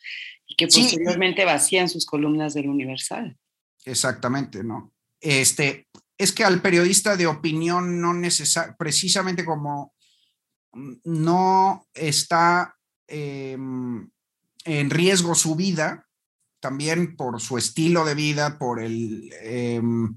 y 0.46 0.56
que 0.56 0.66
posteriormente 0.66 1.44
vacía 1.44 1.82
en 1.82 1.88
sus 1.88 2.06
columnas 2.06 2.54
del 2.54 2.68
Universal. 2.68 3.36
Exactamente, 3.84 4.62
¿no? 4.62 4.92
Este, 5.20 5.88
es 6.18 6.32
que 6.32 6.44
al 6.44 6.60
periodista 6.60 7.16
de 7.16 7.26
opinión 7.26 8.00
no 8.00 8.14
necesariamente, 8.14 8.76
precisamente 8.78 9.44
como 9.44 9.94
no 11.04 11.86
está 11.94 12.76
em, 13.06 14.08
en 14.64 14.90
riesgo 14.90 15.34
su 15.34 15.54
vida, 15.54 16.08
también 16.60 17.16
por 17.16 17.40
su 17.40 17.58
estilo 17.58 18.04
de 18.04 18.14
vida, 18.14 18.58
por 18.58 18.80
el, 18.80 19.32
em, 19.42 20.16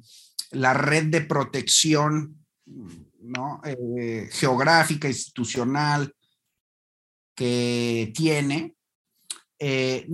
la 0.51 0.73
red 0.73 1.05
de 1.05 1.21
protección 1.21 2.45
¿no? 2.65 3.61
Eh, 3.63 4.29
geográfica, 4.31 5.07
institucional 5.07 6.13
que 7.35 8.11
tiene, 8.15 8.75
eh, 9.59 10.07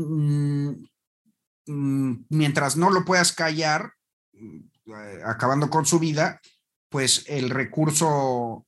mientras 1.66 2.76
no 2.76 2.90
lo 2.90 3.06
puedas 3.06 3.32
callar, 3.32 3.94
eh, 4.34 5.22
acabando 5.24 5.70
con 5.70 5.86
su 5.86 6.00
vida, 6.00 6.42
pues 6.90 7.26
el 7.28 7.50
recurso 7.50 8.66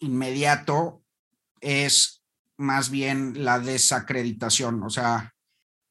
inmediato 0.00 1.02
es 1.60 2.22
más 2.58 2.90
bien 2.90 3.44
la 3.44 3.58
desacreditación, 3.58 4.82
o 4.82 4.90
sea... 4.90 5.32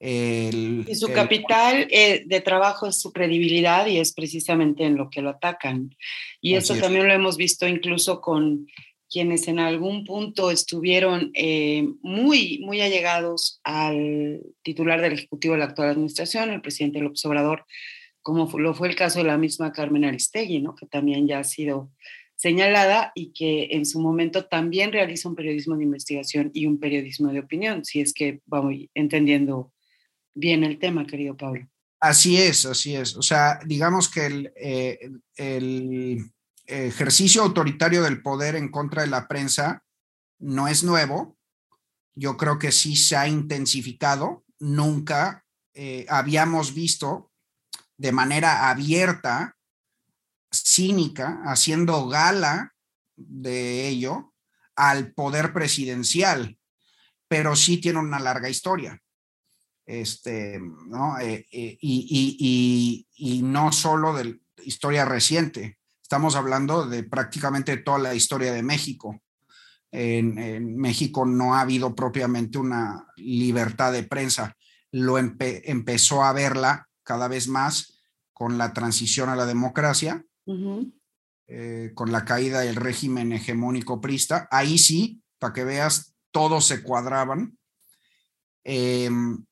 El, 0.03 0.83
y 0.89 0.95
su 0.95 1.13
capital 1.13 1.87
eh, 1.91 2.23
de 2.25 2.41
trabajo 2.41 2.87
es 2.87 2.99
su 2.99 3.13
credibilidad 3.13 3.85
y 3.85 3.99
es 3.99 4.13
precisamente 4.13 4.83
en 4.83 4.97
lo 4.97 5.11
que 5.11 5.21
lo 5.21 5.29
atacan. 5.29 5.95
Y 6.41 6.55
eso 6.55 6.75
también 6.75 7.07
lo 7.07 7.13
hemos 7.13 7.37
visto 7.37 7.67
incluso 7.67 8.19
con 8.19 8.65
quienes 9.11 9.49
en 9.49 9.59
algún 9.59 10.05
punto 10.05 10.51
estuvieron 10.51 11.31
eh, 11.33 11.85
muy, 12.01 12.61
muy 12.65 12.79
allegados 12.79 13.59
al 13.63 14.41
titular 14.63 15.01
del 15.01 15.13
Ejecutivo 15.13 15.53
de 15.53 15.59
la 15.59 15.65
actual 15.65 15.89
administración, 15.89 16.49
el 16.49 16.61
presidente 16.61 17.01
López 17.01 17.23
Obrador, 17.25 17.65
como 18.21 18.49
lo 18.57 18.73
fue 18.73 18.87
el 18.87 18.95
caso 18.95 19.19
de 19.19 19.25
la 19.25 19.37
misma 19.37 19.73
Carmen 19.73 20.05
Aristegui, 20.05 20.61
¿no? 20.61 20.75
que 20.75 20.85
también 20.85 21.27
ya 21.27 21.39
ha 21.39 21.43
sido 21.43 21.91
señalada 22.35 23.11
y 23.13 23.33
que 23.33 23.67
en 23.71 23.85
su 23.85 23.99
momento 23.99 24.45
también 24.45 24.93
realiza 24.93 25.27
un 25.27 25.35
periodismo 25.35 25.75
de 25.75 25.83
investigación 25.83 26.49
y 26.53 26.65
un 26.65 26.79
periodismo 26.79 27.33
de 27.33 27.39
opinión, 27.39 27.83
si 27.83 27.99
es 27.99 28.13
que 28.13 28.39
vamos 28.45 28.75
entendiendo 28.93 29.73
bien 30.33 30.63
el 30.63 30.79
tema, 30.79 31.05
querido 31.05 31.35
Pablo. 31.35 31.67
Así 31.99 32.37
es, 32.37 32.65
así 32.65 32.95
es. 32.95 33.15
O 33.17 33.21
sea, 33.21 33.59
digamos 33.65 34.09
que 34.09 34.25
el, 34.25 34.53
eh, 34.55 35.11
el 35.35 36.31
ejercicio 36.71 37.43
autoritario 37.43 38.03
del 38.03 38.21
poder 38.21 38.55
en 38.55 38.69
contra 38.69 39.03
de 39.03 39.09
la 39.09 39.27
prensa 39.27 39.83
no 40.39 40.67
es 40.67 40.83
nuevo. 40.83 41.37
Yo 42.15 42.37
creo 42.37 42.59
que 42.59 42.71
sí 42.71 42.95
se 42.95 43.15
ha 43.15 43.27
intensificado. 43.27 44.43
Nunca 44.59 45.45
eh, 45.73 46.05
habíamos 46.09 46.73
visto 46.73 47.31
de 47.97 48.11
manera 48.11 48.69
abierta 48.69 49.55
cínica, 50.51 51.41
haciendo 51.45 52.07
gala 52.07 52.73
de 53.15 53.87
ello 53.87 54.33
al 54.75 55.13
poder 55.13 55.53
presidencial, 55.53 56.57
pero 57.27 57.55
sí 57.55 57.77
tiene 57.77 57.99
una 57.99 58.19
larga 58.19 58.49
historia. 58.49 58.99
Este, 59.85 60.59
¿no? 60.59 61.19
Eh, 61.19 61.45
eh, 61.51 61.77
y, 61.81 63.05
y, 63.15 63.41
no 63.41 63.71
solo 63.71 64.13
de 64.13 64.39
historia 64.63 65.05
reciente, 65.05 65.79
estamos 66.11 66.35
hablando 66.35 66.87
de 66.87 67.03
prácticamente 67.03 67.77
toda 67.77 67.97
la 67.97 68.13
historia 68.13 68.51
de 68.51 68.61
México. 68.61 69.21
En, 69.93 70.75
México 70.75 71.25
no 71.25 71.55
ha 71.55 71.61
habido 71.61 71.95
propiamente 71.95 72.57
una 72.57 73.07
libertad 73.15 73.93
de 73.93 74.03
prensa. 74.03 74.57
Lo 74.91 75.17
empezó 75.17 76.25
a 76.25 76.33
verla 76.33 76.89
cada 77.03 77.29
vez 77.29 77.47
más 77.47 77.97
con 78.33 78.57
la 78.57 78.73
transición 78.73 79.29
a 79.29 79.37
la 79.37 79.45
democracia 79.45 80.25
eh, 81.47 81.91
con 81.95 82.11
la 82.11 82.25
caída 82.25 82.59
del 82.59 82.75
régimen 82.75 83.31
hegemónico 83.31 84.01
prista. 84.01 84.49
Ahí 84.51 84.79
sí, 84.79 85.21
para 85.39 85.53
que 85.53 85.63
veas, 85.63 86.13
todos 86.31 86.65
se 86.65 86.83
cuadraban. 86.83 87.57
Em, 88.65 89.45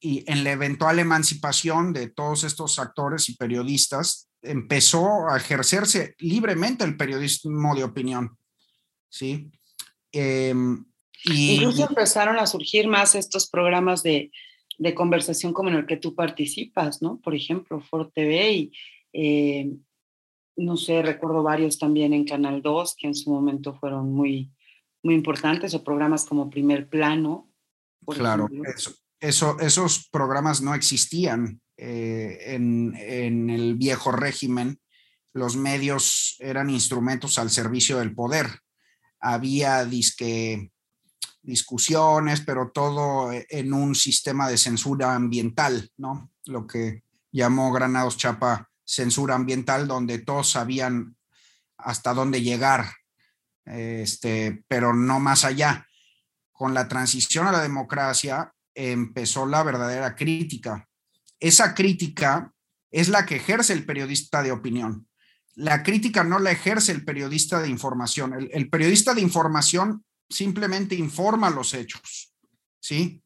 y 0.00 0.24
en 0.32 0.44
la 0.44 0.52
eventual 0.52 0.98
emancipación 0.98 1.92
de 1.92 2.08
todos 2.08 2.44
estos 2.44 2.78
actores 2.78 3.28
y 3.28 3.36
periodistas, 3.36 4.29
empezó 4.42 5.28
a 5.28 5.36
ejercerse 5.36 6.14
libremente 6.18 6.84
el 6.84 6.96
periodismo 6.96 7.74
de 7.74 7.84
opinión. 7.84 8.36
¿sí? 9.08 9.50
Em, 10.12 10.84
y, 11.24 11.56
Incluso 11.56 11.86
empezaron 11.88 12.38
a 12.38 12.46
surgir 12.46 12.88
más 12.88 13.14
estos 13.14 13.48
programas 13.48 14.02
de, 14.02 14.30
de, 14.78 14.94
conversación 14.94 15.52
como 15.52 15.68
en 15.68 15.76
el 15.76 15.86
que 15.86 15.98
tú 15.98 16.14
participas, 16.14 17.02
¿no? 17.02 17.20
Por 17.20 17.34
ejemplo, 17.34 17.80
Foro 17.80 18.08
TV 18.08 18.52
y 18.52 18.72
eh, 19.12 19.70
no 20.56 20.76
sé, 20.76 21.02
recuerdo 21.02 21.42
varios 21.42 21.78
también 21.78 22.12
en 22.12 22.24
Canal 22.24 22.62
2 22.62 22.96
que 22.96 23.06
en 23.06 23.14
su 23.14 23.30
momento 23.30 23.74
fueron 23.74 24.12
muy, 24.12 24.50
muy 25.02 25.14
importantes, 25.14 25.74
o 25.74 25.84
programas 25.84 26.24
como 26.24 26.50
Primer 26.50 26.88
Plano. 26.88 27.50
claro, 28.06 28.48
eso, 29.20 29.58
esos 29.60 30.08
programas 30.10 30.62
no 30.62 30.74
existían 30.74 31.60
eh, 31.82 32.54
en, 32.54 32.94
el 33.48 33.74
viejo 33.76 34.12
régimen. 34.12 34.78
Los 35.32 35.56
medios 35.56 36.36
eran 36.38 36.68
instrumentos 36.68 37.38
al 37.38 37.48
servicio 37.50 37.98
del 37.98 38.14
poder. 38.14 38.60
Había 39.18 39.86
discusiones, 41.42 42.42
pero 42.42 42.70
todo 42.70 43.30
en 43.32 43.72
un 43.72 43.94
sistema 43.94 44.46
de 44.46 44.58
censura 44.58 45.14
ambiental, 45.14 45.90
¿no? 45.96 46.30
Lo 46.44 46.66
que 46.66 47.02
llamó 47.32 47.72
Granados 47.72 48.18
Chapa 48.18 48.68
censura 48.84 49.34
ambiental 49.34 49.88
donde 49.88 50.18
todos 50.18 50.50
sabían 50.50 51.16
hasta 51.78 52.12
dónde 52.12 52.42
llegar, 52.42 52.92
este, 53.64 54.64
pero 54.68 54.92
no 54.92 55.18
más 55.18 55.46
allá. 55.46 55.86
Con 56.52 56.74
la 56.74 56.88
transición 56.88 57.46
a 57.46 57.52
la 57.52 57.62
democracia 57.62 58.52
empezó 58.74 59.46
la 59.46 59.62
verdadera 59.62 60.14
crítica. 60.14 60.89
Esa 61.40 61.74
crítica 61.74 62.52
es 62.90 63.08
la 63.08 63.26
que 63.26 63.36
ejerce 63.36 63.72
el 63.72 63.84
periodista 63.84 64.42
de 64.42 64.52
opinión. 64.52 65.08
La 65.54 65.82
crítica 65.82 66.22
no 66.22 66.38
la 66.38 66.52
ejerce 66.52 66.92
el 66.92 67.04
periodista 67.04 67.60
de 67.60 67.68
información. 67.68 68.48
El, 68.52 68.68
periodista 68.70 69.14
de 69.14 69.20
información 69.20 70.04
simplemente 70.28 70.94
informa 70.94 71.50
los 71.50 71.74
hechos, 71.74 72.32
¿sí? 72.80 73.22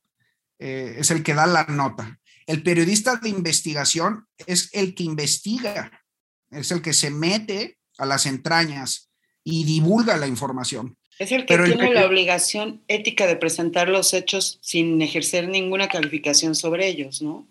Eh, 0.59 0.97
es 0.99 1.11
el 1.11 1.23
que 1.23 1.35
da 1.35 1.47
la 1.47 1.65
nota. 1.65 2.19
El 2.47 2.63
periodista 2.63 3.17
de 3.17 3.29
investigación 3.29 4.27
es 4.47 4.71
el 4.73 4.95
que 4.95 5.05
investiga, 5.05 6.05
es 6.51 6.71
el 6.71 6.83
que 6.83 6.93
se 6.93 7.11
mete 7.11 7.79
a 7.99 8.07
las 8.07 8.27
entrañas 8.27 9.11
y 9.43 9.65
divulga 9.65 10.17
la 10.17 10.27
información. 10.27 10.97
Es 11.19 11.31
el 11.31 11.47
que 11.47 11.57
tiene 11.59 11.95
la 11.95 12.07
obligación 12.07 12.83
ética 12.89 13.27
de 13.27 13.37
presentar 13.37 13.89
los 13.89 14.13
hechos 14.15 14.59
sin 14.63 15.01
ejercer 15.01 15.49
ninguna 15.49 15.89
calificación 15.89 16.55
sobre 16.55 16.89
ellos, 16.89 17.23
¿no? 17.23 17.49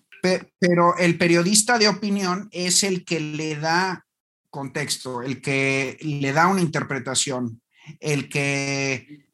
Pero 0.60 0.98
el 0.98 1.18
periodista 1.18 1.78
de 1.78 1.90
opinión 1.90 2.48
es 2.52 2.84
el 2.84 3.04
que 3.04 3.20
le 3.20 3.56
da 3.56 4.06
contexto, 4.50 5.22
el 5.22 5.42
que 5.42 5.98
le 6.02 6.32
da 6.32 6.48
una 6.48 6.62
interpretación, 6.62 7.62
el 8.00 8.30
que 8.30 9.28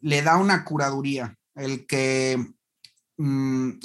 le 0.00 0.22
da 0.22 0.36
una 0.36 0.64
curaduría, 0.64 1.36
el 1.56 1.86
que 1.86 2.38
Mm, 3.20 3.80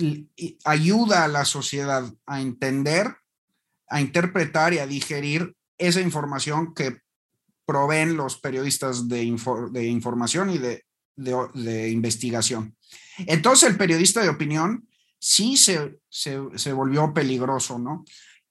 ayuda 0.63 1.24
a 1.24 1.27
la 1.27 1.43
sociedad 1.43 2.13
a 2.27 2.39
entender, 2.39 3.15
a 3.89 4.00
interpretar 4.00 4.75
y 4.75 4.77
a 4.77 4.86
digerir 4.86 5.55
esa 5.79 6.01
información 6.01 6.75
que 6.75 7.00
proveen 7.65 8.15
los 8.15 8.39
periodistas 8.39 9.07
de, 9.07 9.24
información 9.24 10.51
y 10.51 10.60
de, 10.60 11.89
investigación. 11.89 12.77
Entonces 13.25 13.69
el 13.69 13.77
periodista 13.77 14.22
de 14.22 14.29
opinión 14.29 14.88
sí 15.23 15.55
se, 15.55 16.73
volvió 16.73 17.13
peligroso, 17.13 17.79
¿no? 17.79 18.03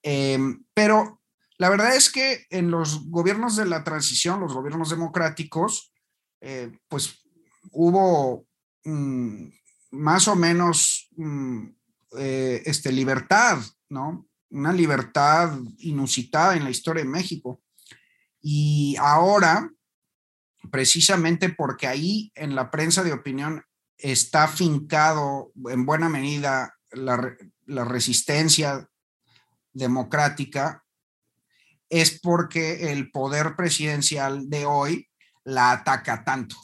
Em, 0.02 0.64
pero 0.72 1.20
la 1.58 1.68
verdad 1.68 1.94
es 1.94 2.10
que 2.10 2.46
en 2.48 2.70
los 2.70 3.10
gobiernos 3.10 3.56
de 3.56 3.66
la 3.66 3.84
transición, 3.84 4.40
los 4.40 4.54
gobiernos 4.54 4.88
democráticos, 4.88 5.92
eh, 6.40 6.72
pues 6.88 7.20
hubo 7.72 8.46
mm, 8.84 9.48
más 9.90 10.28
o 10.28 10.34
menos 10.34 11.10
mm, 11.16 11.66
eh, 12.16 12.62
este, 12.64 12.90
libertad, 12.90 13.58
¿no? 13.90 14.26
Una 14.48 14.72
libertad 14.72 15.58
inusitada 15.78 16.56
en 16.56 16.64
la 16.64 16.70
historia 16.70 17.04
de 17.04 17.10
México. 17.10 17.62
Y 18.40 18.96
ahora, 18.98 19.70
precisamente 20.70 21.50
porque 21.50 21.86
ahí 21.86 22.32
en 22.34 22.54
la 22.54 22.70
prensa 22.70 23.04
de 23.04 23.12
opinión 23.12 23.62
está 24.02 24.48
fincado 24.48 25.52
en 25.70 25.86
buena 25.86 26.08
medida 26.08 26.74
la, 26.90 27.34
la 27.66 27.84
resistencia 27.84 28.88
democrática, 29.72 30.84
es 31.88 32.20
porque 32.20 32.92
el 32.92 33.10
poder 33.10 33.54
presidencial 33.56 34.48
de 34.48 34.66
hoy 34.66 35.08
la 35.44 35.72
ataca 35.72 36.24
tanto. 36.24 36.56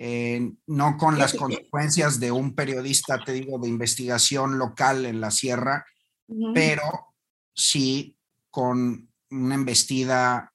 Eh, 0.00 0.52
no 0.68 0.96
con 0.96 1.18
las 1.18 1.34
consecuencias 1.34 2.20
de 2.20 2.30
un 2.30 2.54
periodista, 2.54 3.18
te 3.18 3.32
digo, 3.32 3.58
de 3.58 3.68
investigación 3.68 4.56
local 4.56 5.04
en 5.06 5.20
la 5.20 5.32
sierra, 5.32 5.84
pero 6.54 7.14
sí 7.52 8.16
con 8.48 9.10
una 9.30 9.54
embestida 9.56 10.52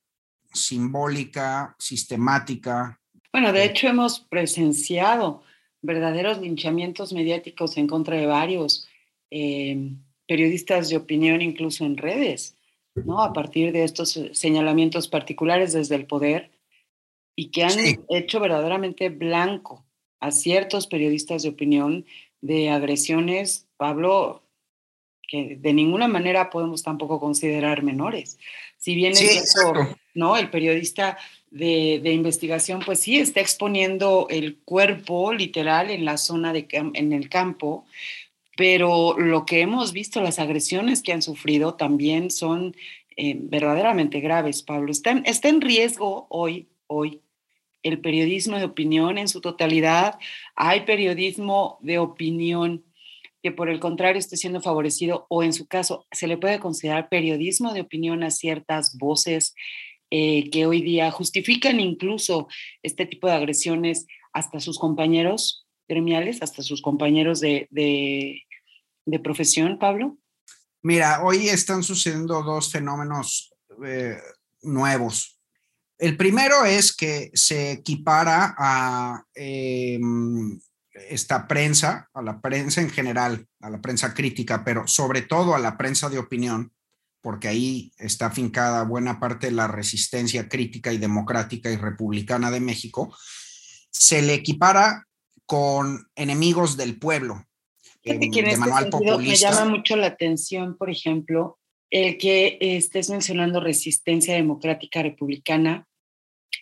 simbólica, 0.53 1.75
sistemática. 1.77 3.01
Bueno, 3.33 3.51
de 3.51 3.65
hecho 3.65 3.87
hemos 3.87 4.21
presenciado 4.21 5.43
verdaderos 5.83 6.39
linchamientos 6.39 7.13
mediáticos 7.13 7.77
en 7.77 7.87
contra 7.87 8.17
de 8.17 8.25
varios 8.25 8.87
eh, 9.29 9.91
periodistas 10.27 10.89
de 10.89 10.97
opinión, 10.97 11.41
incluso 11.41 11.85
en 11.85 11.97
redes, 11.97 12.55
¿no? 12.95 13.21
A 13.21 13.33
partir 13.33 13.71
de 13.71 13.83
estos 13.83 14.19
señalamientos 14.31 15.07
particulares 15.07 15.73
desde 15.73 15.95
el 15.95 16.07
poder 16.07 16.51
y 17.35 17.51
que 17.51 17.63
han 17.63 17.77
hecho 18.09 18.39
verdaderamente 18.39 19.09
blanco 19.09 19.85
a 20.19 20.31
ciertos 20.31 20.87
periodistas 20.87 21.43
de 21.43 21.49
opinión 21.49 22.05
de 22.41 22.69
agresiones, 22.69 23.67
Pablo, 23.77 24.43
que 25.27 25.57
de 25.59 25.73
ninguna 25.73 26.07
manera 26.07 26.49
podemos 26.49 26.83
tampoco 26.83 27.19
considerar 27.19 27.83
menores. 27.83 28.37
Si 28.77 28.95
bien 28.95 29.13
es 29.13 29.55
¿no? 30.13 30.37
El 30.37 30.49
periodista 30.49 31.17
de, 31.53 32.11
investigación, 32.11 32.81
pues 32.83 32.99
sí, 32.99 33.19
está 33.19 33.39
exponiendo 33.39 34.27
el 34.29 34.57
cuerpo 34.57 35.33
literal 35.33 35.91
en 35.91 36.03
la 36.03 36.17
zona 36.17 36.51
de 36.51 36.67
en 36.71 37.13
el 37.13 37.29
campo, 37.29 37.85
pero 38.55 39.17
lo 39.17 39.45
que 39.45 39.61
hemos 39.61 39.93
visto, 39.93 40.21
las 40.21 40.39
agresiones 40.39 41.01
que 41.01 41.13
han 41.13 41.21
sufrido 41.21 41.75
también 41.75 42.29
son 42.29 42.75
eh, 43.15 43.35
verdaderamente 43.39 44.19
graves, 44.19 44.63
Pablo. 44.63 44.91
Está, 44.91 45.11
en 45.11 45.61
riesgo 45.61 46.27
hoy, 46.29 46.67
hoy, 46.87 47.21
el 47.81 47.99
periodismo 47.99 48.57
de 48.57 48.65
opinión 48.65 49.17
en 49.17 49.27
su 49.27 49.41
totalidad. 49.41 50.17
Hay 50.55 50.81
periodismo 50.81 51.77
de 51.81 51.99
opinión 51.99 52.83
que 53.41 53.51
por 53.51 53.69
el 53.69 53.79
contrario 53.79 54.19
esté 54.19 54.37
siendo 54.37 54.61
favorecido 54.61 55.25
o 55.29 55.43
en 55.43 55.51
su 55.51 55.67
caso 55.67 56.05
se 56.11 56.27
le 56.27 56.37
puede 56.37 56.59
considerar 56.59 57.09
periodismo 57.09 57.73
de 57.73 57.81
opinión 57.81 58.23
a 58.23 58.31
ciertas 58.31 58.97
voces 58.97 59.53
eh, 60.15 60.51
que 60.51 60.67
hoy 60.67 60.83
día 60.83 61.09
justifican 61.09 61.79
incluso 61.79 62.47
este 62.83 63.07
tipo 63.07 63.25
de 63.25 63.33
agresiones 63.33 64.05
hasta 64.31 64.59
sus 64.59 64.77
compañeros 64.77 65.65
gremiales, 65.87 66.43
hasta 66.43 66.61
sus 66.61 66.83
compañeros 66.83 67.39
de, 67.39 67.67
de, 67.71 69.19
profesión, 69.23 69.79
Pablo? 69.79 70.19
Mira, 70.83 71.23
hoy 71.23 71.49
están 71.49 71.81
sucediendo 71.81 72.43
dos 72.43 72.71
fenómenos 72.71 73.55
eh, 73.83 74.19
nuevos. 74.61 75.39
El 75.97 76.15
primero 76.15 76.63
es 76.63 76.95
que 76.95 77.31
se 77.33 77.71
equipara 77.71 78.53
a 78.55 79.23
em, 79.33 80.59
esta 81.09 81.47
prensa, 81.47 82.07
a 82.13 82.21
la 82.21 82.39
prensa 82.39 82.81
en 82.81 82.91
general, 82.91 83.47
a 83.61 83.71
la 83.71 83.81
prensa 83.81 84.13
crítica, 84.13 84.63
pero 84.63 84.85
sobre 84.85 85.23
todo 85.23 85.55
a 85.55 85.59
la 85.59 85.75
prensa 85.75 86.07
de 86.07 86.19
opinión, 86.19 86.71
porque 87.23 87.47
ahí 87.47 87.93
está 87.97 88.29
fincada 88.29 88.83
buena 88.83 89.19
parte 89.19 89.47
de 89.47 89.53
la 89.53 89.67
resistencia 89.67 90.49
crítica 90.49 90.91
y 90.91 90.97
democrática 90.97 91.71
y 91.71 91.77
republicana 91.77 92.51
de 92.51 92.59
México, 92.59 93.15
se 93.89 94.21
le 94.21 94.33
equipara 94.33 95.05
con 95.45 96.05
enemigos 96.15 96.75
del 96.75 96.99
pueblo. 96.99 97.45
Em, 98.03 98.19
de 98.19 98.39
este 98.39 98.57
manual 98.57 98.89
populista. 98.89 99.49
Me 99.49 99.55
llama 99.55 99.71
mucho 99.71 99.95
la 99.95 100.07
atención, 100.07 100.77
por 100.77 100.89
ejemplo, 100.89 101.59
el 101.89 102.17
que 102.17 102.57
estés 102.59 103.09
mencionando 103.09 103.61
resistencia 103.61 104.33
democrática 104.33 105.01
republicana 105.01 105.87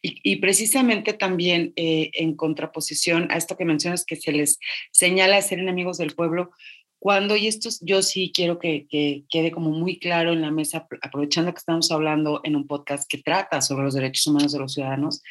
y, 0.03 0.37
precisamente 0.37 1.13
también 1.13 1.73
eh, 1.75 2.09
en 2.13 2.35
contraposición 2.35 3.31
a 3.31 3.37
esto 3.37 3.55
que 3.55 3.65
mencionas 3.65 4.05
que 4.05 4.15
se 4.15 4.31
les 4.31 4.57
señala 4.91 5.41
ser 5.41 5.59
enemigos 5.59 5.97
del 5.97 6.15
pueblo, 6.15 6.51
cuando, 7.01 7.35
y 7.35 7.47
esto 7.47 7.67
yo 7.81 8.03
sí 8.03 8.31
quiero 8.31 8.59
que, 8.59 8.85
que, 8.87 9.23
quede 9.27 9.49
como 9.49 9.71
muy 9.71 9.97
claro 9.97 10.33
en 10.33 10.41
la 10.41 10.51
mesa, 10.51 10.87
aprovechando 11.01 11.51
que 11.51 11.57
estamos 11.57 11.89
hablando 11.89 12.41
en 12.43 12.55
un 12.55 12.67
podcast 12.67 13.09
que 13.09 13.17
trata 13.17 13.59
sobre 13.59 13.85
los 13.85 13.95
derechos 13.95 14.27
humanos 14.27 14.51
de 14.51 14.59
los 14.59 14.73
ciudadanos, 14.73 15.23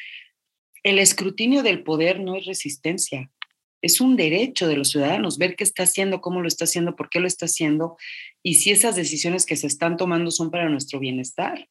el 0.83 0.99
escrutinio 0.99 1.63
del 1.63 1.81
poder 1.83 2.19
no 2.19 2.35
es 2.35 2.45
resistencia, 2.45 3.31
es 3.81 4.01
un 4.01 4.17
derecho 4.17 4.67
de 4.67 4.75
los 4.75 4.89
ciudadanos 4.89 5.37
ver 5.37 5.55
qué 5.55 5.63
está 5.63 5.83
haciendo, 5.83 6.19
cómo 6.19 6.41
lo 6.41 6.49
está 6.49 6.65
haciendo, 6.65 6.97
por 6.97 7.09
qué 7.09 7.21
lo 7.21 7.27
está 7.27 7.45
haciendo 7.45 7.95
y 8.43 8.55
si 8.55 8.71
esas 8.71 8.97
decisiones 8.97 9.45
que 9.45 9.55
se 9.55 9.67
están 9.67 9.95
tomando 9.95 10.29
son 10.29 10.51
para 10.51 10.67
nuestro 10.67 10.99
bienestar. 10.99 11.69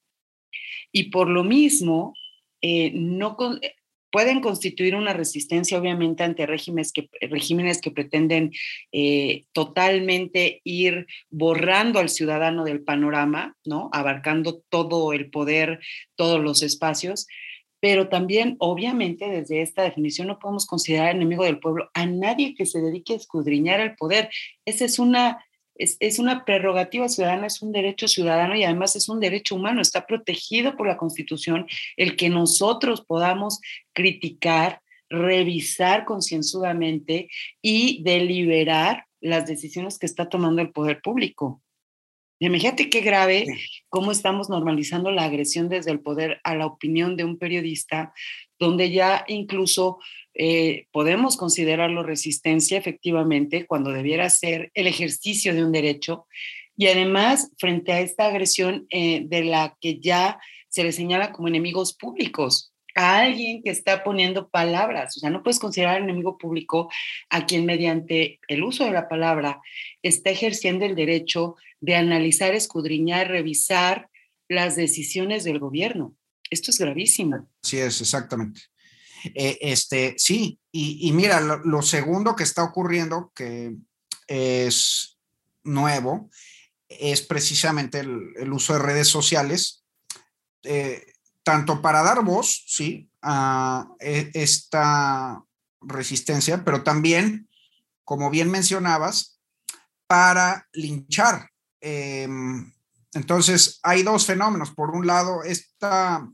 Y 0.92 1.10
por 1.10 1.28
lo 1.28 1.44
mismo, 1.44 2.14
eh, 2.62 2.90
no 2.94 3.36
eh, 3.60 3.74
pueden 4.11 4.40
constituir 4.40 4.94
una 4.94 5.12
resistencia, 5.12 5.79
obviamente, 5.79 6.23
ante 6.23 6.46
regímenes 6.46 6.92
que, 6.92 7.09
regímenes 7.23 7.81
que 7.81 7.90
pretenden 7.90 8.53
eh, 8.92 9.44
totalmente 9.53 10.61
ir 10.64 11.07
borrando 11.31 11.99
al 11.99 12.09
ciudadano 12.09 12.64
del 12.64 12.83
panorama, 12.83 13.57
¿no? 13.64 13.88
Abarcando 13.92 14.62
todo 14.68 15.12
el 15.12 15.31
poder, 15.31 15.81
todos 16.16 16.40
los 16.40 16.62
espacios. 16.62 17.27
Pero 17.81 18.09
también, 18.09 18.57
obviamente, 18.59 19.27
desde 19.29 19.62
esta 19.62 19.83
definición 19.83 20.29
no 20.29 20.38
podemos 20.38 20.66
considerar 20.66 21.14
enemigo 21.14 21.44
del 21.44 21.61
pueblo 21.61 21.90
a 21.94 22.05
nadie 22.05 22.55
que 22.55 22.66
se 22.66 22.81
dedique 22.81 23.14
a 23.14 23.16
escudriñar 23.16 23.81
el 23.81 23.96
poder. 23.96 24.29
Esa 24.66 24.85
es 24.85 24.99
una 24.99 25.42
es, 25.80 26.18
una 26.18 26.44
prerrogativa 26.44 27.08
ciudadana, 27.08 27.46
es 27.46 27.62
un 27.62 27.72
derecho 27.72 28.06
ciudadano 28.06 28.54
y 28.54 28.64
además 28.64 28.96
es 28.96 29.08
un 29.08 29.18
derecho 29.18 29.54
humano, 29.54 29.80
está 29.80 30.06
protegido 30.06 30.76
por 30.76 30.86
la 30.86 30.98
Constitución 30.98 31.66
el 31.96 32.16
que 32.16 32.28
nosotros 32.28 33.04
podamos 33.04 33.60
criticar, 33.94 34.82
revisar 35.08 36.04
concienzudamente 36.04 37.28
y 37.62 38.02
deliberar 38.02 39.06
las 39.20 39.46
decisiones 39.46 39.98
que 39.98 40.06
está 40.06 40.28
tomando 40.28 40.62
el 40.62 40.70
poder 40.70 41.00
público. 41.00 41.62
Imagínate 42.42 42.88
qué 42.88 43.00
grave 43.00 43.46
cómo 43.90 44.12
estamos 44.12 44.48
normalizando 44.48 45.10
la 45.10 45.24
agresión 45.24 45.68
desde 45.68 45.90
el 45.90 46.00
poder 46.00 46.40
a 46.42 46.54
la 46.54 46.66
opinión 46.66 47.16
de 47.16 47.24
un 47.24 47.38
periodista, 47.38 48.14
donde 48.58 48.90
ya 48.90 49.24
incluso 49.28 49.98
eh, 50.34 50.86
podemos 50.92 51.36
considerarlo 51.36 52.02
resistencia 52.02 52.78
efectivamente 52.78 53.66
cuando 53.66 53.90
debiera 53.90 54.30
ser 54.30 54.70
el 54.74 54.86
ejercicio 54.86 55.54
de 55.54 55.64
un 55.64 55.72
derecho. 55.72 56.26
Y 56.76 56.86
además, 56.86 57.50
frente 57.58 57.92
a 57.92 58.00
esta 58.00 58.26
agresión 58.26 58.86
eh, 58.90 59.22
de 59.26 59.44
la 59.44 59.76
que 59.80 59.98
ya 60.00 60.38
se 60.68 60.84
le 60.84 60.92
señala 60.92 61.32
como 61.32 61.48
enemigos 61.48 61.94
públicos, 61.94 62.72
a 62.94 63.20
alguien 63.20 63.62
que 63.62 63.70
está 63.70 64.02
poniendo 64.02 64.48
palabras, 64.48 65.16
o 65.16 65.20
sea, 65.20 65.30
no 65.30 65.42
puedes 65.42 65.58
considerar 65.58 66.00
enemigo 66.00 66.38
público 66.38 66.90
a 67.28 67.46
quien 67.46 67.64
mediante 67.64 68.40
el 68.48 68.64
uso 68.64 68.84
de 68.84 68.90
la 68.90 69.08
palabra 69.08 69.60
está 70.02 70.30
ejerciendo 70.30 70.84
el 70.84 70.94
derecho 70.94 71.56
de 71.80 71.96
analizar, 71.96 72.54
escudriñar, 72.54 73.28
revisar 73.28 74.08
las 74.48 74.76
decisiones 74.76 75.44
del 75.44 75.58
gobierno. 75.58 76.16
Esto 76.50 76.72
es 76.72 76.78
gravísimo. 76.78 77.48
Sí, 77.62 77.78
es 77.78 78.00
exactamente. 78.00 78.62
Eh, 79.24 79.59
este, 79.61 80.14
sí, 80.18 80.59
y, 80.72 81.11
mira, 81.12 81.40
lo, 81.40 81.83
segundo 81.83 82.37
que 82.37 82.44
está 82.44 82.62
ocurriendo, 82.62 83.33
que 83.35 83.74
es 84.26 85.18
nuevo, 85.64 86.30
es 86.88 87.22
precisamente 87.22 88.00
el, 88.00 88.52
uso 88.52 88.74
de 88.74 88.78
redes 88.78 89.09
sociales, 89.09 89.85
eh, 90.62 91.04
tanto 91.42 91.83
para 91.83 92.02
dar 92.02 92.24
voz, 92.24 92.64
sí, 92.66 93.11
a 93.22 93.88
e, 94.00 94.30
esta 94.35 95.42
resistencia, 95.80 96.64
pero 96.64 96.83
también, 96.83 97.48
como 98.04 98.30
bien 98.30 98.50
mencionabas, 98.50 99.40
para 100.06 100.68
linchar. 100.72 101.50
Em, 101.80 102.72
entonces, 103.12 103.80
hay 103.83 104.02
dos 104.02 104.26
fenómenos. 104.26 104.70
Por 104.70 104.90
un 104.90 105.06
lado, 105.06 105.42
esta 105.42 106.28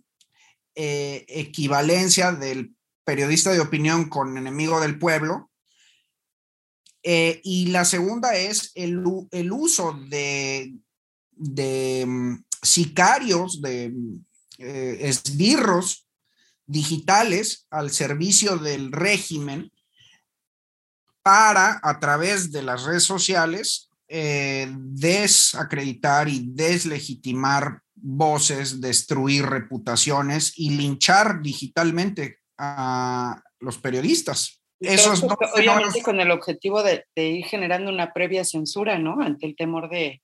eh, 0.78 1.24
equivalencia 1.28 2.32
del 2.32 2.76
periodista 3.02 3.50
de 3.50 3.60
opinión 3.60 4.10
con 4.10 4.36
enemigo 4.36 4.78
del 4.78 4.98
pueblo. 4.98 5.50
Eh, 7.02 7.40
y 7.42 7.68
la 7.68 7.86
segunda 7.86 8.34
es 8.34 8.72
el, 8.74 8.98
uso 9.52 9.98
de, 10.10 10.74
mm, 12.06 12.34
sicarios, 12.60 13.62
de 13.62 13.90
eh, 14.58 14.98
esbirros 15.00 16.06
digitales 16.66 17.66
al 17.70 17.90
servicio 17.90 18.58
del 18.58 18.92
régimen 18.92 19.72
para, 21.22 21.80
a 21.82 21.98
través 22.00 22.52
de 22.52 22.60
las 22.60 22.84
redes 22.84 23.04
sociales, 23.04 23.88
desacreditar 24.08 26.28
y 26.28 26.50
deslegitimar 26.52 27.82
voces, 27.96 28.80
destruir 28.80 29.46
reputaciones 29.46 30.52
y 30.56 30.70
linchar 30.70 31.42
digitalmente 31.42 32.38
a 32.58 33.42
los 33.60 33.78
periodistas. 33.78 34.62
Eso 34.78 35.14
es 35.14 35.22
obviamente 35.22 36.02
con 36.02 36.20
el 36.20 36.30
objetivo 36.30 36.82
de, 36.82 37.06
ir 37.16 37.44
generando 37.46 37.90
una 37.90 38.12
previa 38.12 38.44
censura, 38.44 38.98
¿no? 38.98 39.20
Ante 39.22 39.46
el 39.46 39.56
temor 39.56 39.88
de, 39.88 40.22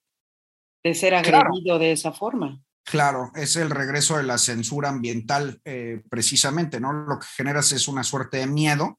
ser 0.94 1.14
agredido 1.14 1.78
de 1.78 1.92
esa 1.92 2.12
forma. 2.12 2.61
Claro, 2.85 3.30
es 3.35 3.56
el 3.56 3.70
regreso 3.70 4.16
de 4.16 4.24
la 4.24 4.38
censura 4.38 4.90
ambiental, 4.90 5.61
eh, 5.64 6.02
precisamente, 6.11 6.80
¿no? 6.80 6.92
Lo 6.92 7.18
que 7.18 7.26
generas 7.37 7.72
es 7.72 7.88
una 7.88 8.02
suerte 8.02 8.38
de 8.38 8.46
miedo 8.46 8.98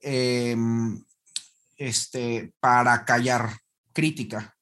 em, 0.00 1.00
este, 1.76 2.52
para 2.58 3.04
callar 3.04 3.50
crítica. 3.92 4.56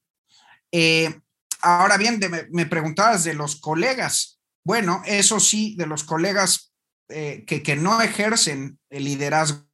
Eh, 0.70 1.20
ahora 1.62 1.96
bien, 1.96 2.20
me 2.50 2.66
preguntabas 2.66 3.24
de 3.24 3.34
los 3.34 3.60
colegas. 3.60 4.38
Bueno, 4.64 5.02
eso 5.06 5.40
sí, 5.40 5.74
de 5.76 5.86
los 5.86 6.04
colegas 6.04 6.74
eh, 7.08 7.44
que, 7.46 7.62
que, 7.62 7.74
no 7.74 8.02
ejercen 8.02 8.78
el 8.90 9.04
liderazgo 9.04 9.66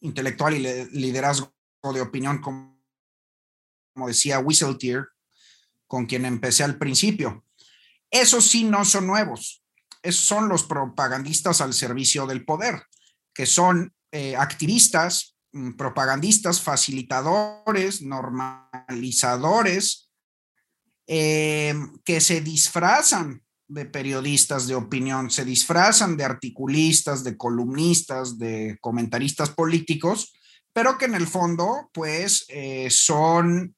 intelectual 0.00 0.54
y 0.54 0.58
liderazgo 0.90 1.54
de 1.94 2.00
opinión, 2.00 2.40
como, 2.40 2.82
decía 4.08 4.40
Whistletear, 4.40 5.06
con 5.86 6.06
quien 6.06 6.24
empecé 6.24 6.64
al 6.64 6.78
principio. 6.78 7.44
Esos 8.10 8.50
sí 8.50 8.64
no 8.64 8.84
son 8.84 9.06
nuevos. 9.06 9.62
Esos 10.02 10.24
son 10.24 10.48
los 10.48 10.64
propagandistas 10.64 11.60
al 11.60 11.72
servicio 11.72 12.26
del 12.26 12.44
poder, 12.44 12.82
que 13.32 13.46
son 13.46 13.94
eh, 14.10 14.34
activistas, 14.34 15.36
mm, 15.52 15.76
propagandistas, 15.76 16.60
facilitadores, 16.60 18.02
normalizadores, 18.02 20.10
eh, 21.14 21.74
que 22.06 22.22
se 22.22 22.40
disfrazan 22.40 23.42
de 23.68 23.84
periodistas 23.84 24.66
de 24.66 24.74
opinión, 24.74 25.30
se 25.30 25.44
disfrazan 25.44 26.16
de 26.16 26.24
articulistas, 26.24 27.22
de 27.22 27.36
columnistas, 27.36 28.38
de 28.38 28.78
comentaristas 28.80 29.50
políticos, 29.50 30.32
pero 30.72 30.96
que 30.96 31.04
en 31.04 31.14
el 31.14 31.26
fondo, 31.26 31.90
pues, 31.92 32.46
eh, 32.48 32.88
son 32.90 33.76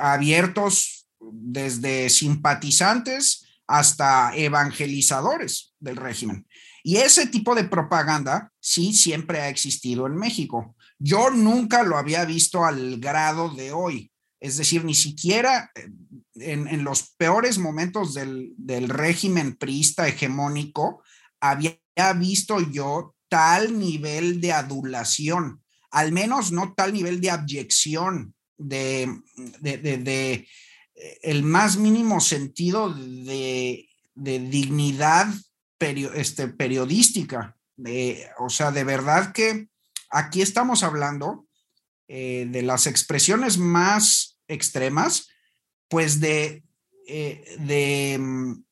abiertos 0.00 1.08
desde 1.20 2.08
simpatizantes 2.10 3.44
hasta 3.66 4.36
evangelizadores 4.36 5.74
del 5.80 5.96
régimen. 5.96 6.46
Y 6.84 6.98
ese 6.98 7.26
tipo 7.26 7.56
de 7.56 7.64
propaganda 7.64 8.52
sí 8.60 8.92
siempre 8.94 9.40
ha 9.40 9.48
existido 9.48 10.06
en 10.06 10.14
México. 10.14 10.76
Yo 10.98 11.30
nunca 11.30 11.82
lo 11.82 11.98
había 11.98 12.24
visto 12.24 12.64
al 12.64 12.98
grado 13.00 13.50
de 13.50 13.72
hoy. 13.72 14.12
Es 14.40 14.56
decir, 14.56 14.84
ni 14.84 14.94
siquiera 14.94 15.70
eh, 15.74 15.88
en, 16.34 16.84
los 16.84 17.10
peores 17.16 17.58
momentos 17.58 18.14
del, 18.14 18.54
régimen 18.88 19.56
priista 19.56 20.06
hegemónico 20.06 21.02
había 21.40 21.78
visto 22.16 22.60
yo 22.60 23.14
tal 23.28 23.78
nivel 23.78 24.40
de 24.40 24.52
adulación, 24.52 25.62
al 25.90 26.12
menos 26.12 26.52
no 26.52 26.74
tal 26.74 26.92
nivel 26.92 27.20
de 27.20 27.30
abyección, 27.30 28.34
de, 28.56 29.08
de, 29.60 30.48
el 31.22 31.42
más 31.42 31.76
mínimo 31.76 32.20
sentido 32.20 32.92
de, 32.92 33.88
dignidad 34.14 35.28
este, 35.80 36.48
periodística. 36.48 37.56
o 38.38 38.48
sea, 38.48 38.70
de 38.70 38.84
verdad 38.84 39.32
que 39.32 39.68
aquí 40.10 40.42
estamos 40.42 40.82
hablando 40.82 41.47
eh, 42.08 42.46
de 42.48 42.62
las 42.62 42.86
expresiones 42.86 43.58
más 43.58 44.38
extremas, 44.48 45.28
pues 45.88 46.20
de, 46.20 46.64
eh, 47.06 47.56
de 47.58 48.16
mm, 48.18 48.64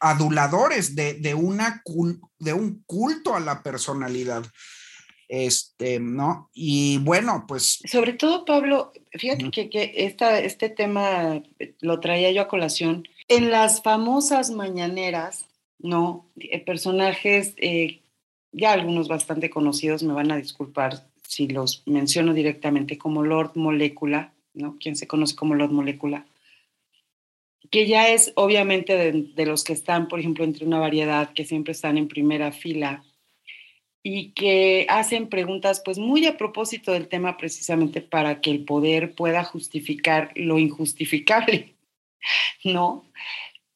aduladores, 0.00 0.94
de, 0.94 1.34
una, 1.34 1.82
de 2.38 2.52
un 2.52 2.82
culto 2.84 3.34
a 3.34 3.40
la 3.40 3.62
personalidad. 3.62 4.44
Este, 5.28 5.98
¿no? 5.98 6.50
Y 6.52 6.98
bueno, 6.98 7.46
pues... 7.48 7.78
Sobre 7.90 8.12
todo, 8.12 8.44
Pablo, 8.44 8.92
fíjate 9.12 9.50
que, 9.50 9.92
esta, 9.96 10.38
este 10.40 10.68
tema 10.68 11.42
lo 11.80 12.00
traía 12.00 12.30
yo 12.32 12.42
a 12.42 12.48
colación. 12.48 13.08
En 13.28 13.50
las 13.50 13.82
famosas 13.82 14.50
mañaneras, 14.50 15.46
¿no? 15.78 16.30
Eh, 16.36 16.62
personajes, 16.62 17.54
eh, 17.56 18.02
ya 18.52 18.72
algunos 18.72 19.08
bastante 19.08 19.48
conocidos, 19.48 20.02
me 20.02 20.12
van 20.12 20.30
a 20.30 20.36
disculpar 20.36 21.08
si 21.32 21.48
los 21.48 21.82
menciono 21.86 22.34
directamente, 22.34 22.98
como 22.98 23.22
Lord 23.22 23.52
Molecula, 23.54 24.34
¿no? 24.52 24.76
Quien 24.78 24.96
se 24.96 25.06
conoce 25.06 25.34
como 25.34 25.54
Lord 25.54 25.70
Molecula, 25.70 26.26
que 27.70 27.86
ya 27.86 28.10
es 28.10 28.32
obviamente 28.36 29.12
de 29.12 29.46
los 29.46 29.64
que 29.64 29.72
están, 29.72 30.08
por 30.08 30.20
ejemplo, 30.20 30.44
entre 30.44 30.66
una 30.66 30.78
variedad 30.78 31.32
que 31.32 31.46
siempre 31.46 31.72
están 31.72 31.96
en 31.96 32.06
primera 32.06 32.52
fila 32.52 33.02
y 34.02 34.32
que 34.32 34.84
hacen 34.90 35.30
preguntas 35.30 35.80
pues 35.82 35.98
muy 35.98 36.26
a 36.26 36.36
propósito 36.36 36.92
del 36.92 37.08
tema 37.08 37.38
precisamente 37.38 38.02
para 38.02 38.42
que 38.42 38.50
el 38.50 38.66
poder 38.66 39.14
pueda 39.14 39.42
justificar 39.42 40.32
lo 40.34 40.58
injustificable, 40.58 41.72
¿no? 42.64 43.06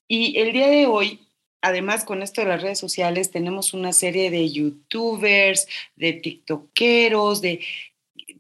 Y 0.07 0.39
el 0.39 0.53
día 0.53 0.69
de 0.69 0.85
hoy, 0.85 1.26
además 1.61 2.05
con 2.05 2.23
esto 2.23 2.41
de 2.41 2.49
las 2.49 2.63
redes 2.63 2.79
sociales, 2.79 3.31
tenemos 3.31 3.75
una 3.75 3.93
serie 3.93 4.31
de 4.31 4.51
youtubers, 4.51 5.67
de 5.97 6.15
tiktokeros, 6.15 7.41
de... 7.41 7.65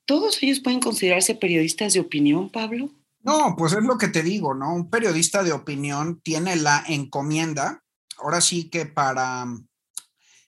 ¿Todos 0.04 0.42
ellos 0.42 0.60
pueden 0.60 0.80
considerarse 0.80 1.34
periodistas 1.34 1.92
de 1.92 2.00
opinión, 2.00 2.50
Pablo? 2.50 2.90
No, 3.20 3.56
pues 3.58 3.72
es 3.72 3.82
lo 3.82 3.98
que 3.98 4.08
te 4.08 4.22
digo, 4.22 4.54
¿no? 4.54 4.72
Un 4.72 4.88
periodista 4.88 5.42
de 5.42 5.52
opinión 5.52 6.20
tiene 6.20 6.54
la 6.54 6.84
encomienda, 6.86 7.82
ahora 8.18 8.40
sí 8.40 8.70
que 8.70 8.86
para 8.86 9.46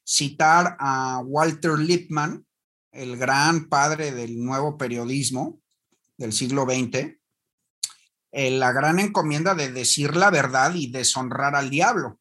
citar 0.05 0.77
a 0.79 1.21
Walter 1.25 1.73
Lippmann, 1.73 2.47
el 2.93 3.17
gran 3.17 3.69
padre 3.69 4.13
del 4.13 4.43
nuevo 4.43 4.79
periodismo 4.79 5.61
del 6.17 6.33
siglo 6.33 6.65
XX, 6.65 7.19
eh, 8.31 8.51
la 8.51 8.73
gran 8.73 8.99
encomienda 8.99 9.55
de 9.55 9.73
decir 9.73 10.17
la 10.17 10.31
verdad 10.31 10.75
y 10.75 10.91
deshonrar 10.91 11.57
al 11.57 11.71
diablo. 11.71 12.21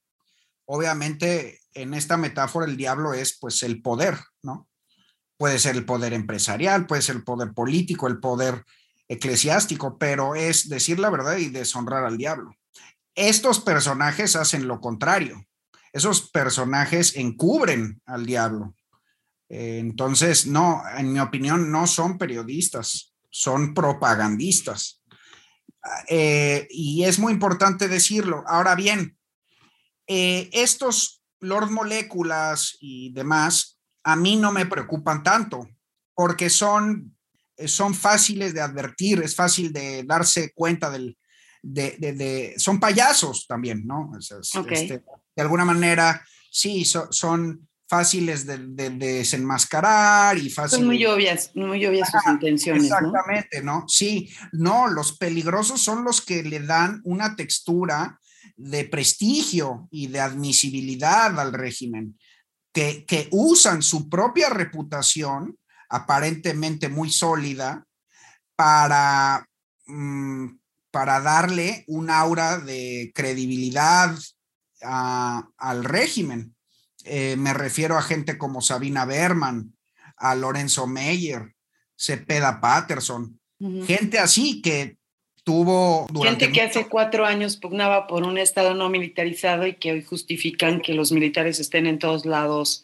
Obviamente, 0.67 1.59
en 1.73 1.93
esta 1.93 2.17
metáfora, 2.17 2.65
el 2.65 2.77
diablo 2.77 3.13
es 3.13 3.37
pues 3.39 3.63
el 3.63 3.81
poder, 3.81 4.17
¿no? 4.43 4.67
Puede 5.37 5.59
ser 5.59 5.75
el 5.75 5.85
poder 5.85 6.13
empresarial, 6.13 6.87
puede 6.87 7.01
ser 7.01 7.15
el 7.15 7.23
poder 7.23 7.53
político, 7.53 8.07
el 8.07 8.19
poder 8.19 8.63
eclesiástico, 9.07 9.97
pero 9.97 10.35
es 10.35 10.69
decir 10.69 10.99
la 10.99 11.09
verdad 11.09 11.37
y 11.37 11.49
deshonrar 11.49 12.03
al 12.03 12.17
diablo. 12.17 12.55
Estos 13.15 13.59
personajes 13.59 14.35
hacen 14.35 14.67
lo 14.67 14.79
contrario 14.79 15.47
esos 15.97 16.29
personajes 16.29 17.15
encubren 17.15 18.01
al 18.05 18.25
diablo. 18.25 18.75
Eh, 19.49 19.79
entonces, 19.79 20.45
no, 20.45 20.83
en 20.95 21.11
mi 21.11 21.19
opinión, 21.19 21.71
no 21.71 21.87
son 21.87 22.19
periodistas, 22.19 23.15
son 23.31 23.73
propagandistas. 23.73 25.01
Eh, 26.07 26.67
y 26.69 27.03
es 27.03 27.17
muy 27.17 27.33
importante 27.33 27.87
decirlo. 27.87 28.43
Ahora 28.45 28.75
bien, 28.75 29.16
eh, 30.07 30.49
estos 30.53 31.21
Lord 31.39 31.69
Moléculas 31.69 32.77
y 32.79 33.11
demás, 33.11 33.77
a 34.03 34.15
mí 34.15 34.37
no 34.37 34.51
me 34.51 34.65
preocupan 34.65 35.21
tanto, 35.21 35.67
porque 36.15 36.49
son, 36.49 37.15
son 37.65 37.93
fáciles 37.93 38.53
de 38.53 38.61
advertir, 38.61 39.21
es 39.21 39.35
fácil 39.35 39.71
de 39.71 40.03
darse 40.03 40.51
cuenta 40.53 40.89
del, 40.89 41.17
de, 41.61 42.55
son 42.57 42.79
payasos 42.79 43.45
también, 43.47 43.85
¿no? 43.85 44.11
Este, 44.17 45.03
de 45.35 45.41
alguna 45.41 45.65
manera, 45.65 46.25
sí, 46.49 46.85
son 46.85 47.67
fáciles 47.87 48.45
de, 48.45 48.57
desenmascarar 48.89 50.37
y 50.37 50.49
fáciles. 50.49 50.79
Son 50.79 50.85
muy 50.85 51.05
obvias, 51.05 51.51
muy 51.55 51.85
obvias 51.85 52.11
sus 52.11 52.25
intenciones. 52.31 52.83
Exactamente, 52.85 53.61
¿no? 53.61 53.85
Sí, 53.87 54.29
no, 54.51 54.87
los 54.87 55.17
peligrosos 55.17 55.81
son 55.81 56.03
los 56.03 56.21
que 56.21 56.43
le 56.43 56.59
dan 56.59 57.01
una 57.03 57.35
textura 57.35 58.19
de 58.57 58.85
prestigio 58.85 59.87
y 59.91 60.07
de 60.07 60.19
admisibilidad 60.19 61.39
al 61.39 61.53
régimen, 61.53 62.19
que, 62.73 63.05
que 63.05 63.29
usan 63.31 63.81
su 63.81 64.09
propia 64.09 64.49
reputación, 64.49 65.57
aparentemente 65.89 66.89
muy 66.89 67.11
sólida, 67.11 67.85
para, 68.57 69.47
mm, 69.85 70.57
para 70.91 71.21
darle 71.21 71.85
un 71.87 72.09
aura 72.09 72.57
de 72.57 73.11
credibilidad 73.15 74.17
al 74.81 75.83
régimen. 75.83 76.55
Eh, 77.03 77.35
me 77.37 77.53
refiero 77.53 77.97
a 77.97 78.01
gente 78.01 78.37
como 78.37 78.61
Sabina 78.61 79.05
Berman, 79.05 79.73
a 80.17 80.35
Lorenzo 80.35 80.87
Meyer, 80.87 81.55
Cepeda 81.95 82.59
Patterson, 82.59 83.39
gente 83.85 84.19
así 84.19 84.61
que 84.61 84.97
tuvo 85.47 86.07
Gente 86.25 86.51
que 86.51 86.61
hace 86.61 86.89
cuatro 86.89 87.25
años 87.25 87.55
pugnaba 87.55 88.05
por 88.05 88.23
un 88.23 88.37
Estado 88.37 88.73
no 88.73 88.89
militarizado 88.89 89.65
y 89.65 89.75
que 89.75 89.93
hoy 89.93 90.03
justifican 90.03 90.81
que 90.81 90.93
los 90.93 91.13
militares 91.13 91.61
estén 91.61 91.87
en 91.87 91.99
todos 91.99 92.25
lados 92.25 92.83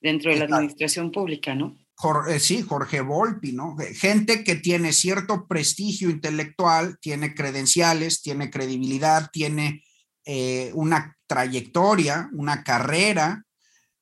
dentro 0.00 0.30
de 0.30 0.38
la 0.38 0.44
administración 0.44 1.10
pública, 1.10 1.56
¿no? 1.56 1.76
Jorge, 1.96 2.36
eh, 2.36 2.38
sí, 2.38 2.62
Jorge 2.62 3.00
Volpi, 3.00 3.50
¿no? 3.50 3.76
Gente 3.94 4.44
que 4.44 4.54
tiene 4.54 4.92
cierto 4.92 5.48
prestigio 5.48 6.08
intelectual, 6.08 6.96
tiene 7.00 7.34
credenciales, 7.34 8.22
tiene 8.22 8.50
credibilidad, 8.50 9.28
tiene 9.32 9.82
eh, 10.24 10.70
una 10.74 11.18
trayectoria, 11.26 12.30
una 12.34 12.62
carrera, 12.62 13.42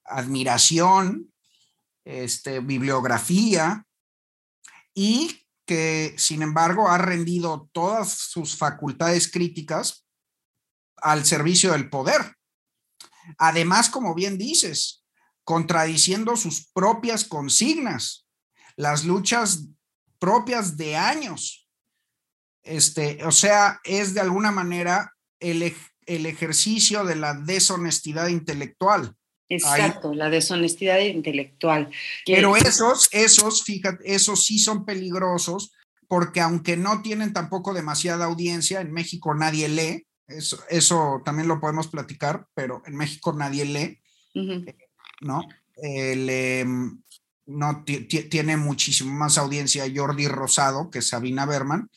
admiración, 0.04 1.32
este, 2.04 2.60
bibliografía, 2.60 3.86
y 4.92 5.43
que 5.66 6.14
sin 6.18 6.42
embargo 6.42 6.88
ha 6.88 6.98
rendido 6.98 7.68
todas 7.72 8.12
sus 8.12 8.56
facultades 8.56 9.30
críticas 9.30 10.06
al 10.96 11.24
servicio 11.24 11.72
del 11.72 11.90
poder. 11.90 12.36
Además, 13.38 13.88
como 13.88 14.14
bien 14.14 14.38
dices, 14.38 15.04
contradiciendo 15.44 16.36
sus 16.36 16.68
propias 16.72 17.24
consignas, 17.24 18.26
las 18.76 19.04
luchas 19.04 19.68
propias 20.18 20.76
de 20.76 20.96
años. 20.96 21.68
Este, 22.62 23.24
o 23.24 23.32
sea, 23.32 23.80
es 23.84 24.14
de 24.14 24.20
alguna 24.20 24.50
manera 24.50 25.12
el, 25.38 25.74
el 26.06 26.26
ejercicio 26.26 27.04
de 27.04 27.16
la 27.16 27.34
deshonestidad 27.34 28.28
intelectual. 28.28 29.14
Exacto, 29.48 30.14
la 30.14 30.30
deshonestidad 30.30 30.98
intelectual. 31.00 31.90
Pero 32.26 32.56
esos, 32.56 33.08
esos, 33.12 33.62
fíjate, 33.62 34.14
esos 34.14 34.44
sí 34.44 34.58
son 34.58 34.84
peligrosos 34.84 35.72
porque 36.08 36.40
aunque 36.40 36.76
no 36.76 37.02
tienen 37.02 37.32
tampoco 37.32 37.74
demasiada 37.74 38.26
audiencia, 38.26 38.80
en 38.80 38.92
México 38.92 39.34
nadie 39.34 39.68
lee, 39.68 40.06
eso, 40.26 40.58
eso 40.70 41.22
también 41.24 41.48
lo 41.48 41.60
podemos 41.60 41.88
platicar, 41.88 42.46
pero 42.54 42.82
en 42.86 42.96
México 42.96 43.32
nadie 43.32 43.64
lee, 43.64 44.00
¿no? 45.20 45.42
Em, 45.76 47.02
no 47.46 47.84
tiene 47.84 48.56
muchísimo 48.56 49.12
más 49.12 49.36
audiencia 49.36 49.90
Jordi 49.94 50.28
Rosado 50.28 50.90
que 50.90 51.02
Sabina 51.02 51.44
Berman, 51.44 51.90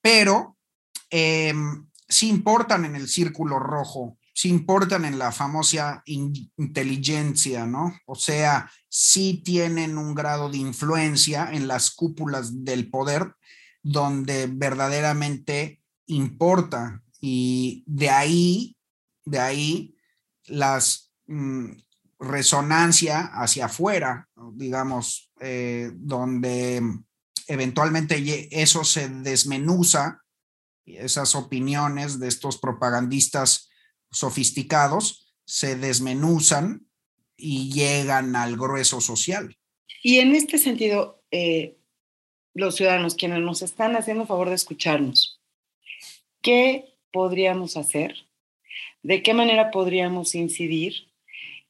pero 0.00 0.56
em, 1.10 1.88
sí 2.08 2.28
importan 2.28 2.84
en 2.84 2.94
el 2.94 3.08
círculo 3.08 3.58
rojo 3.58 4.18
sí 4.36 4.50
importan 4.50 5.06
en 5.06 5.18
la 5.18 5.32
famosa 5.32 6.02
inteligencia, 6.04 7.64
¿no? 7.64 7.98
O 8.04 8.16
sea, 8.16 8.70
sí 8.86 9.40
tienen 9.42 9.96
un 9.96 10.14
grado 10.14 10.50
de 10.50 10.58
influencia 10.58 11.48
en 11.52 11.66
las 11.66 11.90
cúpulas 11.90 12.62
del 12.62 12.90
poder 12.90 13.34
donde 13.82 14.46
verdaderamente 14.46 15.80
importa 16.04 17.02
y 17.18 17.82
de 17.86 18.10
ahí, 18.10 18.76
de 19.24 19.38
ahí 19.38 19.96
las 20.44 21.10
mm, 21.28 21.70
resonancia 22.18 23.30
hacia 23.32 23.66
afuera, 23.66 24.28
digamos, 24.52 25.32
eh, 25.40 25.92
donde 25.94 26.82
eventualmente 27.46 28.48
eso 28.50 28.84
se 28.84 29.08
desmenuza, 29.08 30.20
esas 30.84 31.34
opiniones 31.34 32.18
de 32.20 32.28
estos 32.28 32.58
propagandistas 32.58 33.70
sofisticados 34.16 35.34
se 35.44 35.76
desmenuzan 35.76 36.88
y 37.36 37.70
llegan 37.70 38.34
al 38.34 38.56
grueso 38.56 39.00
social. 39.00 39.56
Y 40.02 40.18
en 40.18 40.34
este 40.34 40.58
sentido, 40.58 41.22
eh, 41.30 41.76
los 42.54 42.76
ciudadanos 42.76 43.14
quienes 43.14 43.40
nos 43.40 43.60
están 43.60 43.94
haciendo 43.94 44.26
favor 44.26 44.48
de 44.48 44.54
escucharnos, 44.54 45.42
¿qué 46.40 46.96
podríamos 47.12 47.76
hacer? 47.76 48.26
¿De 49.02 49.22
qué 49.22 49.34
manera 49.34 49.70
podríamos 49.70 50.34
incidir 50.34 51.08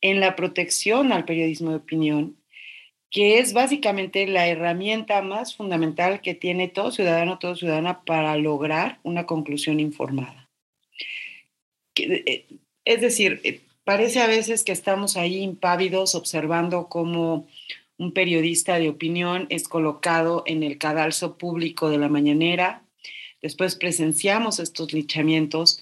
en 0.00 0.20
la 0.20 0.36
protección 0.36 1.12
al 1.12 1.24
periodismo 1.24 1.70
de 1.70 1.76
opinión, 1.76 2.36
que 3.10 3.38
es 3.40 3.52
básicamente 3.52 4.26
la 4.28 4.46
herramienta 4.46 5.20
más 5.22 5.56
fundamental 5.56 6.20
que 6.20 6.34
tiene 6.34 6.68
todo 6.68 6.92
ciudadano, 6.92 7.38
toda 7.38 7.56
ciudadana 7.56 8.04
para 8.04 8.36
lograr 8.36 9.00
una 9.02 9.26
conclusión 9.26 9.80
informada? 9.80 10.45
Eh, 11.98 12.46
es 12.84 13.00
decir, 13.00 13.40
eh, 13.44 13.60
parece 13.84 14.20
a 14.20 14.26
veces 14.26 14.64
que 14.64 14.72
estamos 14.72 15.16
ahí 15.16 15.38
impávidos 15.38 16.14
observando 16.14 16.88
cómo 16.88 17.46
un 17.98 18.12
periodista 18.12 18.78
de 18.78 18.88
opinión 18.88 19.46
es 19.48 19.68
colocado 19.68 20.42
en 20.46 20.62
el 20.62 20.78
cadalso 20.78 21.38
público 21.38 21.88
de 21.88 21.98
la 21.98 22.08
mañanera, 22.08 22.82
después 23.40 23.76
presenciamos 23.76 24.58
estos 24.58 24.92
linchamientos 24.92 25.80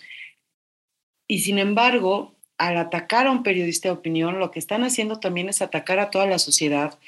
y 1.26 1.40
sin 1.40 1.58
embargo, 1.58 2.34
al 2.58 2.76
atacar 2.76 3.26
a 3.26 3.30
un 3.30 3.42
periodista 3.42 3.88
de 3.88 3.94
opinión, 3.94 4.38
lo 4.38 4.50
que 4.50 4.58
están 4.58 4.84
haciendo 4.84 5.18
también 5.18 5.48
es 5.48 5.62
atacar 5.62 5.98
a 5.98 6.10
toda 6.10 6.26
la 6.26 6.38
sociedad, 6.38 6.98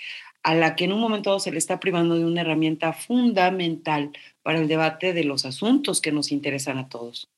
a 0.42 0.55
la 0.55 0.77
que 0.77 0.85
en 0.85 0.92
un 0.92 1.01
momento 1.01 1.38
se 1.38 1.53
le 1.53 1.59
está 1.59 1.81
privando 1.81 2.16
de 2.16 2.25
una 2.25 2.40
herramienta 2.40 2.92
fundamental 2.92 4.12
para 4.42 4.59
el 4.59 4.69
debate 4.69 5.12
de 5.12 5.25
los 5.25 5.45
asuntos 5.45 6.01
que 6.01 6.12
nos 6.12 6.33
interesan 6.33 6.79
a 6.79 6.88
todos. 6.88 7.29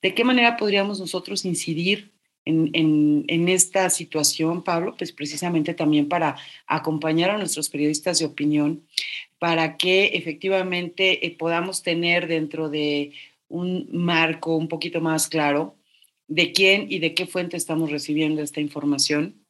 ¿De 0.00 0.14
qué 0.14 0.24
manera 0.24 0.56
podríamos 0.56 1.00
nosotros 1.00 1.44
incidir 1.44 2.12
en, 2.44 3.48
esta 3.48 3.88
situación, 3.90 4.62
Pablo? 4.62 4.94
Pues 4.96 5.12
precisamente 5.12 5.74
también 5.74 6.08
para 6.08 6.36
acompañar 6.66 7.30
a 7.30 7.38
nuestros 7.38 7.68
periodistas 7.68 8.18
de 8.18 8.26
opinión, 8.26 8.84
para 9.38 9.76
que 9.76 10.06
efectivamente 10.14 11.26
eh, 11.26 11.36
podamos 11.36 11.82
tener 11.82 12.26
dentro 12.26 12.68
de 12.68 13.12
un 13.48 13.88
marco 13.92 14.56
un 14.56 14.68
poquito 14.68 15.00
más 15.00 15.28
claro 15.28 15.76
de 16.28 16.52
quién 16.52 16.86
y 16.90 16.98
de 16.98 17.14
qué 17.14 17.26
fuente 17.26 17.56
estamos 17.56 17.90
recibiendo 17.90 18.40
esta 18.42 18.60
información, 18.60 19.44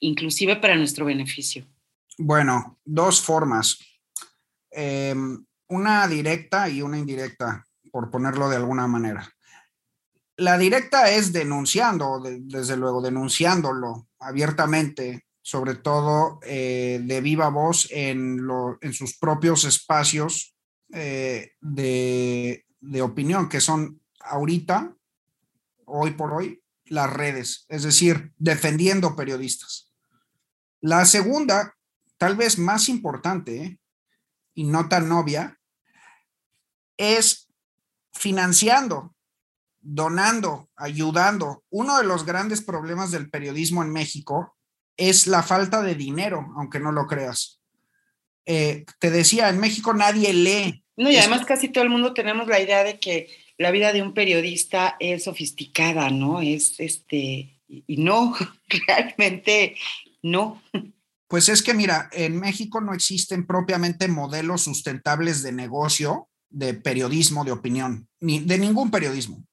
inclusive 0.00 0.56
para 0.56 0.76
nuestro 0.76 1.04
beneficio. 1.04 1.64
Bueno, 2.18 2.78
dos 2.84 3.20
formas. 3.20 3.78
Em, 4.70 5.44
una 5.68 6.08
directa 6.08 6.68
y 6.68 6.82
una 6.82 6.98
indirecta 6.98 7.66
por 7.92 8.10
ponerlo 8.10 8.48
de 8.48 8.56
alguna 8.56 8.88
manera. 8.88 9.32
La 10.36 10.58
directa 10.58 11.10
es 11.10 11.32
denunciando, 11.32 12.20
desde 12.20 12.76
luego, 12.76 13.00
denunciándolo 13.00 14.08
abiertamente, 14.18 15.26
sobre 15.42 15.74
todo 15.74 16.40
eh, 16.42 17.00
de 17.04 17.20
viva 17.20 17.48
voz 17.50 17.86
en, 17.90 18.40
sus 18.92 19.18
propios 19.18 19.64
espacios 19.64 20.56
eh, 20.92 21.52
de, 21.60 22.64
de 22.80 23.02
opinión, 23.02 23.48
que 23.48 23.60
son 23.60 24.00
ahorita, 24.20 24.96
hoy 25.84 26.12
por 26.12 26.32
hoy, 26.32 26.62
las 26.86 27.12
redes, 27.12 27.66
es 27.68 27.82
decir, 27.82 28.32
defendiendo 28.38 29.14
periodistas. 29.14 29.92
La 30.80 31.04
segunda, 31.04 31.76
tal 32.16 32.36
vez 32.36 32.58
más 32.58 32.88
importante 32.88 33.78
y 34.54 34.64
no 34.64 34.88
tan 34.88 35.10
obvia, 35.12 35.60
es 36.96 37.41
financiando, 38.12 39.14
donando, 39.80 40.70
ayudando. 40.76 41.64
Uno 41.70 41.98
de 41.98 42.04
los 42.04 42.24
grandes 42.24 42.62
problemas 42.62 43.10
del 43.10 43.30
periodismo 43.30 43.82
en 43.82 43.90
México 43.90 44.56
es 44.96 45.26
la 45.26 45.42
falta 45.42 45.82
de 45.82 45.94
dinero, 45.94 46.52
aunque 46.56 46.80
no 46.80 46.92
lo 46.92 47.06
creas. 47.06 47.60
Eh, 48.46 48.84
te 48.98 49.10
decía, 49.10 49.48
en 49.48 49.58
México 49.58 49.94
nadie 49.94 50.32
lee. 50.32 50.84
No, 50.96 51.10
y 51.10 51.16
además 51.16 51.44
casi 51.46 51.68
todo 51.68 51.84
el 51.84 51.90
mundo 51.90 52.12
tenemos 52.12 52.46
la 52.46 52.60
idea 52.60 52.84
de 52.84 52.98
que 52.98 53.28
la 53.58 53.70
vida 53.70 53.92
de 53.92 54.02
un 54.02 54.14
periodista 54.14 54.96
es 55.00 55.24
sofisticada, 55.24 56.10
¿no? 56.10 56.40
Es 56.40 56.78
este, 56.78 57.60
y 57.66 57.96
no, 57.96 58.34
realmente 58.86 59.76
no. 60.22 60.62
Pues 61.28 61.48
es 61.48 61.62
que 61.62 61.72
mira, 61.72 62.10
en 62.12 62.38
México 62.38 62.80
no 62.80 62.92
existen 62.92 63.46
propiamente 63.46 64.06
modelos 64.08 64.62
sustentables 64.62 65.42
de 65.42 65.52
negocio 65.52 66.28
de 66.52 66.74
periodismo 66.74 67.44
de 67.44 67.52
opinión, 67.52 68.08
ni 68.20 68.40
de 68.40 68.58
ningún 68.58 68.90
periodismo. 68.90 69.44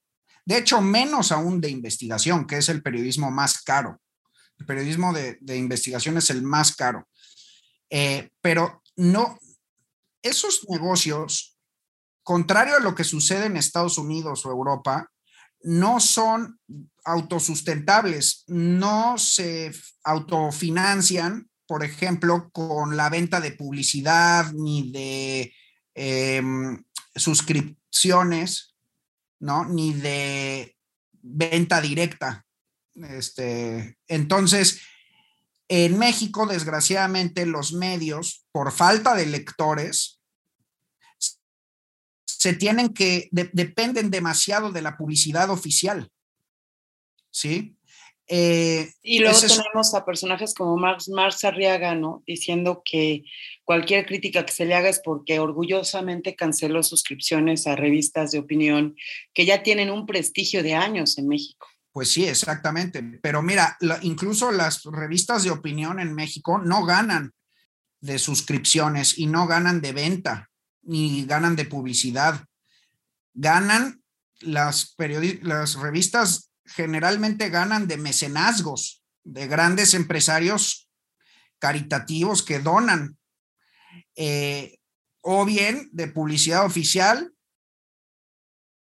De 0.44 0.58
hecho, 0.58 0.80
menos 0.80 1.32
aún 1.32 1.60
de 1.60 1.70
investigación, 1.70 2.46
que 2.46 2.58
es 2.58 2.68
el 2.68 2.82
periodismo 2.82 3.30
más 3.30 3.62
caro. 3.62 4.00
El 4.58 4.66
periodismo 4.66 5.12
de, 5.12 5.56
investigación 5.56 6.18
es 6.18 6.30
el 6.30 6.42
más 6.42 6.74
caro. 6.74 7.08
Eh, 7.88 8.30
pero 8.40 8.82
no, 8.96 9.38
esos 10.22 10.68
negocios, 10.68 11.56
contrario 12.22 12.76
a 12.76 12.80
lo 12.80 12.94
que 12.94 13.04
sucede 13.04 13.46
en 13.46 13.56
Estados 13.56 13.96
Unidos 13.98 14.44
o 14.44 14.50
Europa, 14.50 15.10
no 15.62 16.00
son 16.00 16.58
autosustentables, 17.04 18.44
no 18.46 19.18
se 19.18 19.72
autofinancian, 20.04 21.48
por 21.66 21.84
ejemplo, 21.84 22.50
con 22.52 22.96
la 22.96 23.08
venta 23.08 23.40
de 23.40 23.52
publicidad 23.52 24.52
ni 24.52 24.90
de 24.90 25.54
em, 25.94 26.82
suscripciones, 27.14 28.76
¿no? 29.38 29.64
Ni 29.64 29.92
de 29.92 30.76
venta 31.22 31.80
directa. 31.80 32.46
Este, 32.94 33.98
entonces, 34.08 34.80
en 35.68 35.98
México, 35.98 36.46
desgraciadamente, 36.46 37.46
los 37.46 37.72
medios, 37.72 38.46
por 38.52 38.72
falta 38.72 39.14
de 39.14 39.26
lectores, 39.26 40.20
se 42.24 42.54
tienen 42.54 42.88
que, 42.88 43.28
dependen 43.32 44.10
demasiado 44.10 44.72
de 44.72 44.82
la 44.82 44.96
publicidad 44.96 45.50
oficial. 45.50 46.10
¿Sí? 47.30 47.76
Eh, 48.32 48.92
y 49.02 49.18
luego 49.18 49.40
tenemos 49.40 49.92
a 49.92 50.04
personajes 50.04 50.54
como 50.54 50.76
Marx, 50.76 51.08
Marx 51.08 51.44
Arriaga, 51.44 51.96
¿no? 51.96 52.22
Diciendo 52.28 52.80
que 52.84 53.24
cualquier 53.64 54.06
crítica 54.06 54.46
que 54.46 54.52
se 54.52 54.64
le 54.64 54.76
haga 54.76 54.88
es 54.88 55.00
porque 55.04 55.40
orgullosamente 55.40 56.36
canceló 56.36 56.84
suscripciones 56.84 57.66
a 57.66 57.74
revistas 57.74 58.30
de 58.30 58.38
opinión 58.38 58.94
que 59.34 59.46
ya 59.46 59.64
tienen 59.64 59.90
un 59.90 60.06
prestigio 60.06 60.62
de 60.62 60.74
años 60.74 61.18
en 61.18 61.26
México. 61.26 61.66
Pues 61.90 62.12
sí, 62.12 62.24
exactamente. 62.24 63.02
Pero 63.20 63.42
mira, 63.42 63.76
incluso 64.02 64.52
las 64.52 64.84
revistas 64.84 65.42
de 65.42 65.50
opinión 65.50 65.98
en 65.98 66.14
México 66.14 66.58
no 66.58 66.84
ganan 66.84 67.32
de 68.00 68.20
suscripciones 68.20 69.18
y 69.18 69.26
no 69.26 69.48
ganan 69.48 69.80
de 69.80 69.92
venta, 69.92 70.50
ni 70.82 71.24
ganan 71.26 71.56
de 71.56 71.64
publicidad. 71.64 72.44
Ganan 73.34 74.04
las, 74.38 74.94
las 75.42 75.74
revistas 75.74 76.49
generalmente 76.74 77.50
ganan 77.50 77.86
de 77.86 77.96
mecenazgos, 77.96 79.02
de 79.24 79.46
grandes 79.46 79.94
empresarios 79.94 80.88
caritativos 81.58 82.42
que 82.42 82.58
donan, 82.58 83.18
eh, 84.16 84.78
o 85.20 85.44
bien 85.44 85.90
de 85.92 86.08
publicidad 86.08 86.64
oficial. 86.64 87.32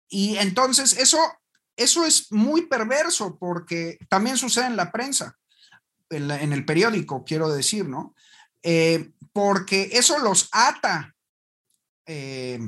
Y 0.09 0.37
entonces 0.37 0.96
eso, 0.96 1.18
eso 1.77 2.05
es 2.05 2.31
muy 2.31 2.66
perverso 2.66 3.37
porque 3.38 3.98
también 4.09 4.37
sucede 4.37 4.66
en 4.66 4.77
la 4.77 4.92
prensa, 4.92 5.37
en, 6.11 6.53
el 6.53 6.64
periódico, 6.64 7.24
quiero 7.24 7.51
decir, 7.51 7.87
¿no? 7.87 8.14
Eh, 8.62 9.11
porque 9.33 9.90
eso 9.92 10.18
los 10.18 10.48
ata 10.53 11.14
eh, 12.07 12.59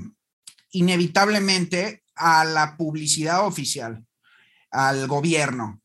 inevitablemente 0.72 2.04
a 2.14 2.44
la 2.44 2.76
publicidad 2.76 3.46
oficial 3.46 4.04
al 4.70 5.06
gobierno. 5.06 5.80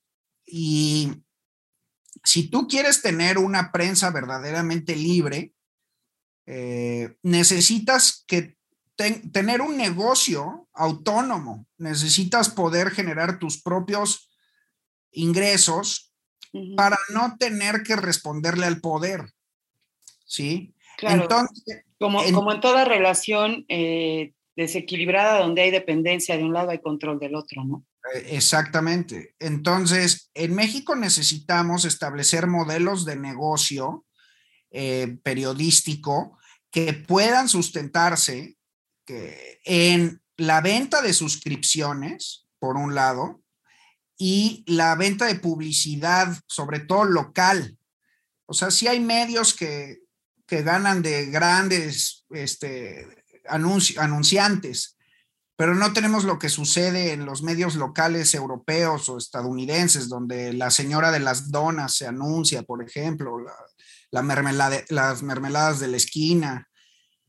Y 0.45 1.23
si 2.23 2.49
tú 2.49 2.67
quieres 2.67 3.01
tener 3.01 3.37
una 3.37 3.71
prensa 3.71 4.11
verdaderamente 4.11 4.95
libre, 4.95 5.53
eh, 6.45 7.15
necesitas 7.23 8.23
que 8.27 8.55
tener 9.31 9.61
un 9.61 9.75
negocio 9.75 10.67
autónomo, 10.73 11.65
necesitas 11.77 12.49
poder 12.49 12.91
generar 12.91 13.39
tus 13.39 13.61
propios 13.61 14.29
ingresos 15.11 16.13
para 16.77 16.97
no 17.13 17.35
tener 17.37 17.83
que 17.83 17.95
responderle 17.95 18.65
al 18.65 18.79
poder. 18.79 19.33
¿Sí? 20.25 20.73
Entonces, 21.01 21.83
como, 21.99 22.23
en, 22.23 22.33
como 22.33 22.53
en 22.53 22.61
toda 22.61 22.85
relación 22.85 23.65
eh, 23.67 24.33
desequilibrada 24.55 25.39
donde 25.39 25.63
hay 25.63 25.71
dependencia 25.71 26.37
de 26.37 26.43
un 26.43 26.53
lado, 26.53 26.69
hay 26.69 26.79
control 26.79 27.19
del 27.19 27.35
otro, 27.35 27.63
¿no? 27.65 27.85
Eh, 28.13 28.27
exactamente. 28.31 29.35
Entonces, 29.39 30.29
en 30.33 30.53
México 30.53 30.95
necesitamos 30.95 31.85
establecer 31.85 32.47
modelos 32.47 33.05
de 33.05 33.15
negocio 33.15 34.05
eh, 34.71 35.17
periodístico 35.23 36.37
que 36.71 36.93
puedan 36.93 37.47
sustentarse 37.47 38.57
en 39.07 40.21
la 40.37 40.61
venta 40.61 41.01
de 41.01 41.13
suscripciones, 41.13 42.47
por 42.59 42.75
un 42.75 42.95
lado, 42.95 43.41
y 44.17 44.63
la 44.67 44.95
venta 44.95 45.25
de 45.25 45.35
publicidad, 45.35 46.37
sobre 46.47 46.79
todo 46.79 47.05
local. 47.05 47.77
O 48.45 48.53
sea, 48.53 48.71
si 48.71 48.87
hay 48.87 48.99
medios 48.99 49.53
que, 49.53 49.99
ganan 50.47 51.01
de 51.01 51.25
grandes 51.25 52.25
este, 52.29 53.07
anunciantes, 53.47 54.94
pero 55.57 55.73
no 55.73 55.93
tenemos 55.93 56.25
lo 56.25 56.37
que 56.37 56.49
sucede 56.49 57.13
en 57.13 57.25
los 57.25 57.41
medios 57.41 57.75
locales 57.75 58.33
europeos 58.33 59.07
o 59.07 59.17
estadounidenses, 59.17 60.09
donde 60.09 60.51
la 60.51 60.69
señora 60.69 61.11
de 61.11 61.21
las 61.21 61.49
donas 61.49 61.95
se 61.95 62.07
anuncia, 62.07 62.63
por 62.63 62.83
ejemplo, 62.83 63.37
las 64.11 64.23
mermeladas 65.23 65.79
de 65.79 65.87
la 65.87 65.97
esquina. 65.97 66.67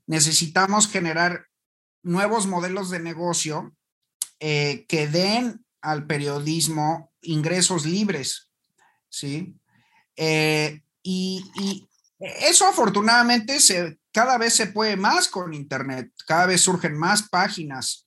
Necesitamos 0.07 0.89
generar 0.89 1.47
nuevos 2.03 2.47
modelos 2.47 2.91
de 2.91 2.99
negocio 2.99 3.77
eh, 4.41 4.87
que 4.89 5.07
den 5.07 5.65
al 5.81 6.07
periodismo 6.07 7.13
ingresos 7.23 7.87
libres, 7.87 8.51
¿sí? 9.09 9.57
Eh, 10.17 10.83
y, 11.03 11.89
eso 12.19 12.67
afortunadamente 12.67 13.61
se, 13.61 13.99
cada 14.11 14.39
vez 14.39 14.55
se 14.55 14.69
puede 14.69 14.97
más 14.97 15.29
con 15.29 15.53
Internet, 15.53 16.11
cada 16.27 16.47
vez 16.47 16.63
surgen 16.63 16.97
más 16.97 17.29
páginas 17.29 18.06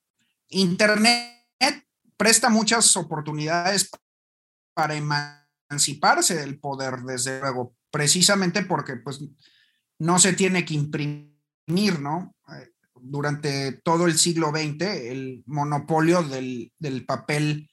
Internet 0.50 1.40
presta 2.20 2.50
muchas 2.50 2.98
oportunidades 2.98 3.90
para 4.74 4.96
emanciparse 4.96 6.36
del 6.36 6.60
poder, 6.60 7.00
desde 7.00 7.40
luego, 7.40 7.76
precisamente 7.92 8.64
porque 8.64 8.98
pues 8.98 9.22
no 10.00 10.20
se 10.20 10.34
tiene 10.34 10.66
que 10.66 10.74
imprimir, 10.74 12.00
¿no? 12.02 12.36
Eh, 12.52 12.72
durante 13.02 13.72
todo 13.72 14.06
el 14.06 14.18
siglo 14.18 14.50
XX, 14.50 14.82
el 14.82 15.44
monopolio 15.46 16.22
del, 16.24 16.74
papel 17.08 17.70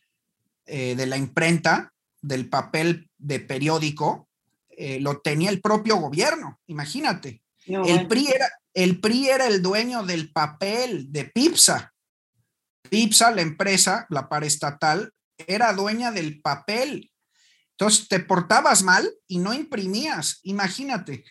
eh, 0.65 0.95
de 0.95 1.07
la 1.07 1.17
imprenta, 1.17 1.93
del 2.23 2.49
papel 2.49 3.11
de 3.19 3.41
periódico, 3.41 4.29
eh, 4.69 5.01
lo 5.01 5.21
tenía 5.23 5.51
el 5.51 5.61
propio 5.61 5.97
gobierno, 5.97 6.61
imagínate. 6.67 7.43
el, 7.67 8.07
PRI 8.07 8.29
era, 8.29 8.49
el 8.75 9.01
PRI 9.01 9.29
era 9.29 9.49
el 9.49 9.61
dueño 9.61 10.05
del 10.05 10.33
papel 10.33 11.11
de 11.11 11.25
Pipsa, 11.25 11.93
Pipsa, 12.89 13.31
la 13.31 13.43
empresa, 13.43 14.07
la 14.11 14.29
paraestatal, 14.29 15.13
era 15.39 15.73
dueña 15.73 16.13
del 16.13 16.41
papel. 16.41 17.11
Entonces 17.79 18.09
te 18.09 18.21
portabas 18.21 18.83
mal 18.83 19.13
y 19.27 19.39
no 19.39 19.53
imprimías, 19.53 20.41
imagínate. 20.43 21.25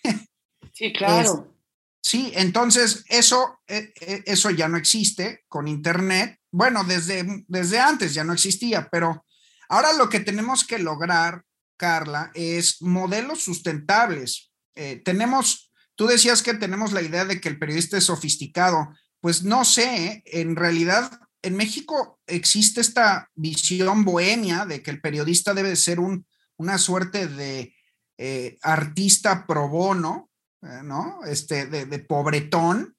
Sí, 0.73 0.91
claro. 0.91 1.55
sí, 2.01 2.33
entonces 2.35 3.05
eso, 3.07 3.59
e, 3.65 3.93
e, 4.01 4.23
eso 4.25 4.49
ya 4.49 4.67
no 4.67 4.77
existe 4.77 5.45
con 5.47 5.67
Internet. 5.67 6.37
Bueno, 6.51 6.83
desde, 6.83 7.45
desde 7.47 7.79
antes 7.79 8.13
ya 8.13 8.23
no 8.23 8.33
existía, 8.33 8.89
pero 8.91 9.25
ahora 9.69 9.93
lo 9.93 10.09
que 10.09 10.19
tenemos 10.19 10.65
que 10.65 10.79
lograr, 10.79 11.43
Carla, 11.77 12.31
es 12.33 12.81
modelos 12.81 13.41
sustentables. 13.41 14.51
Eh, 14.75 15.01
tenemos, 15.03 15.71
tú 15.95 16.07
decías 16.07 16.43
que 16.43 16.53
tenemos 16.53 16.91
la 16.91 17.01
idea 17.01 17.25
de 17.25 17.39
que 17.39 17.49
el 17.49 17.57
periodista 17.57 17.97
es 17.97 18.03
sofisticado. 18.03 18.89
Pues 19.21 19.43
no 19.43 19.65
sé, 19.65 20.23
en 20.25 20.55
realidad 20.55 21.09
en 21.45 21.55
México 21.55 22.19
existe 22.25 22.81
esta 22.81 23.29
visión 23.36 24.03
bohemia 24.03 24.65
de 24.65 24.81
que 24.81 24.91
el 24.91 24.99
periodista 24.99 25.53
debe 25.53 25.75
ser 25.75 25.99
un, 25.99 26.25
una 26.58 26.77
suerte 26.77 27.27
de 27.27 27.75
eh, 28.17 28.58
artista 28.62 29.45
pro 29.45 29.69
bono, 29.69 30.29
eh, 30.62 30.81
¿no? 30.84 31.19
Este, 31.25 31.67
de, 31.67 31.99
pobretón, 31.99 32.95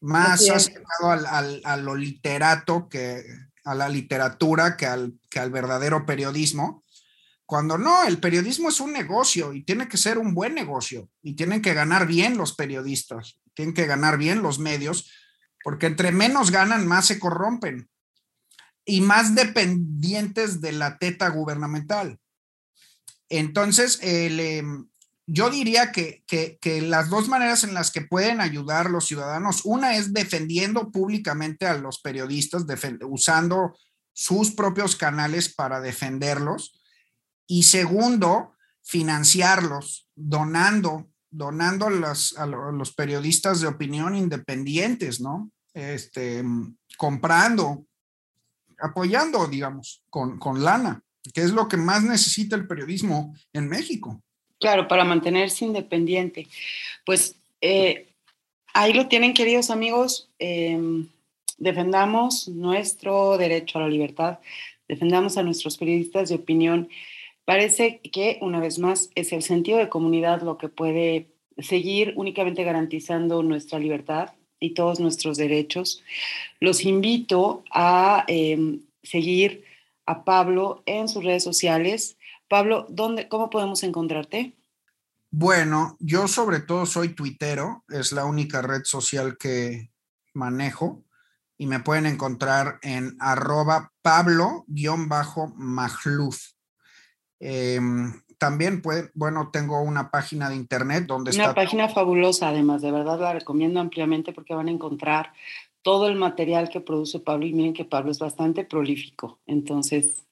más 0.00 0.50
acercado 0.50 1.10
al, 1.10 1.60
a 1.64 1.76
lo 1.76 1.94
literato 1.94 2.88
que 2.88 3.24
a 3.64 3.74
la 3.74 3.88
literatura 3.88 4.76
que 4.76 4.86
al, 4.86 5.14
que 5.30 5.40
al 5.40 5.50
verdadero 5.50 6.04
periodismo. 6.04 6.84
Cuando 7.46 7.78
no, 7.78 8.04
el 8.04 8.18
periodismo 8.18 8.68
es 8.68 8.80
un 8.80 8.92
negocio 8.92 9.52
y 9.52 9.64
tiene 9.64 9.88
que 9.88 9.96
ser 9.96 10.18
un 10.18 10.34
buen 10.34 10.54
negocio 10.54 11.08
y 11.22 11.34
tienen 11.34 11.62
que 11.62 11.74
ganar 11.74 12.06
bien 12.06 12.36
los 12.36 12.54
periodistas, 12.54 13.40
tienen 13.54 13.74
que 13.74 13.86
ganar 13.86 14.18
bien 14.18 14.42
los 14.42 14.58
medios 14.58 15.10
porque 15.64 15.86
entre 15.86 16.12
menos 16.12 16.50
ganan, 16.50 16.86
más 16.86 17.06
se 17.06 17.18
corrompen 17.18 17.88
y 18.84 19.00
más 19.00 19.34
dependientes 19.34 20.60
de 20.60 20.72
la 20.72 20.98
teta 20.98 21.28
gubernamental. 21.30 22.20
Entonces, 23.30 23.98
em, 24.02 24.86
yo 25.26 25.48
diría 25.48 25.90
que, 25.90 26.22
las 26.82 27.08
dos 27.08 27.28
maneras 27.28 27.64
en 27.64 27.72
las 27.72 27.90
que 27.90 28.02
pueden 28.02 28.42
ayudar 28.42 28.90
los 28.90 29.06
ciudadanos, 29.06 29.62
una 29.64 29.96
es 29.96 30.12
defendiendo 30.12 30.92
públicamente 30.92 31.66
a 31.66 31.78
los 31.78 31.98
periodistas, 32.00 32.66
usando 33.08 33.74
sus 34.12 34.50
propios 34.50 34.96
canales 34.96 35.52
para 35.52 35.80
defenderlos, 35.80 36.78
y 37.46 37.62
segundo, 37.62 38.52
financiarlos, 38.82 40.08
donando, 40.14 41.10
donando 41.30 41.86
a 41.86 42.46
los 42.46 42.94
periodistas 42.94 43.60
de 43.60 43.66
opinión 43.66 44.14
independientes, 44.14 45.22
¿no? 45.22 45.50
Este, 45.74 46.42
comprando, 46.96 47.86
apoyando, 48.78 49.46
digamos, 49.46 50.02
con, 50.08 50.38
lana, 50.62 51.02
que 51.34 51.42
es 51.42 51.50
lo 51.50 51.68
que 51.68 51.76
más 51.76 52.02
necesita 52.02 52.56
el 52.56 52.66
periodismo 52.66 53.34
en 53.52 53.68
México. 53.68 54.22
Claro, 54.60 54.88
para 54.88 55.04
mantenerse 55.04 55.64
independiente. 55.64 56.46
Pues 57.04 57.36
eh, 57.60 58.14
ahí 58.72 58.92
lo 58.92 59.08
tienen, 59.08 59.34
queridos 59.34 59.70
amigos. 59.70 60.30
Em, 60.38 61.08
defendamos 61.58 62.48
nuestro 62.48 63.36
derecho 63.36 63.78
a 63.78 63.82
la 63.82 63.88
libertad, 63.88 64.38
defendamos 64.88 65.36
a 65.36 65.42
nuestros 65.42 65.76
periodistas 65.76 66.28
de 66.28 66.36
opinión. 66.36 66.88
Parece 67.44 68.00
que, 68.00 68.38
una 68.40 68.60
vez 68.60 68.78
más, 68.78 69.10
es 69.14 69.32
el 69.32 69.42
sentido 69.42 69.78
de 69.78 69.88
comunidad 69.88 70.42
lo 70.42 70.56
que 70.56 70.68
puede 70.68 71.30
seguir 71.58 72.14
únicamente 72.16 72.64
garantizando 72.64 73.42
nuestra 73.42 73.78
libertad 73.78 74.32
y 74.60 74.74
todos 74.74 75.00
nuestros 75.00 75.36
derechos. 75.36 76.02
Los 76.60 76.84
invito 76.84 77.64
a 77.72 78.24
em, 78.28 78.80
seguir 79.02 79.64
a 80.06 80.24
Pablo 80.24 80.82
en 80.86 81.08
sus 81.08 81.24
redes 81.24 81.44
sociales. 81.44 82.16
Pablo, 82.48 82.86
¿dónde, 82.88 83.28
¿cómo 83.28 83.50
podemos 83.50 83.82
encontrarte? 83.82 84.54
Bueno, 85.30 85.96
yo 85.98 86.28
sobre 86.28 86.60
todo 86.60 86.86
soy 86.86 87.08
tuitero, 87.08 87.84
es 87.88 88.12
la 88.12 88.24
única 88.24 88.62
red 88.62 88.84
social 88.84 89.36
que 89.36 89.90
manejo 90.32 91.04
y 91.58 91.66
me 91.66 91.80
pueden 91.80 92.06
encontrar 92.06 92.78
en 92.82 93.16
arroba 93.18 93.92
pablo-magluf. 94.02 94.66
Em, 97.40 98.22
también 98.44 98.82
puede, 98.82 99.10
bueno, 99.14 99.48
tengo 99.50 99.80
una 99.80 100.10
página 100.10 100.50
de 100.50 100.56
internet 100.56 101.06
donde 101.06 101.30
una 101.30 101.30
está. 101.30 101.44
Una 101.44 101.54
página 101.54 101.88
fabulosa, 101.88 102.50
además, 102.50 102.82
de 102.82 102.92
verdad 102.92 103.18
la 103.18 103.32
recomiendo 103.32 103.80
ampliamente 103.80 104.34
porque 104.34 104.52
van 104.52 104.68
a 104.68 104.70
encontrar 104.70 105.32
todo 105.80 106.08
el 106.08 106.16
material 106.16 106.68
que 106.68 106.82
produce 106.82 107.20
Pablo 107.20 107.46
y 107.46 107.54
miren 107.54 107.72
que 107.72 107.86
Pablo 107.86 108.10
es 108.10 108.18
bastante 108.18 108.66
prolífico. 108.66 109.40
Entonces. 109.46 110.26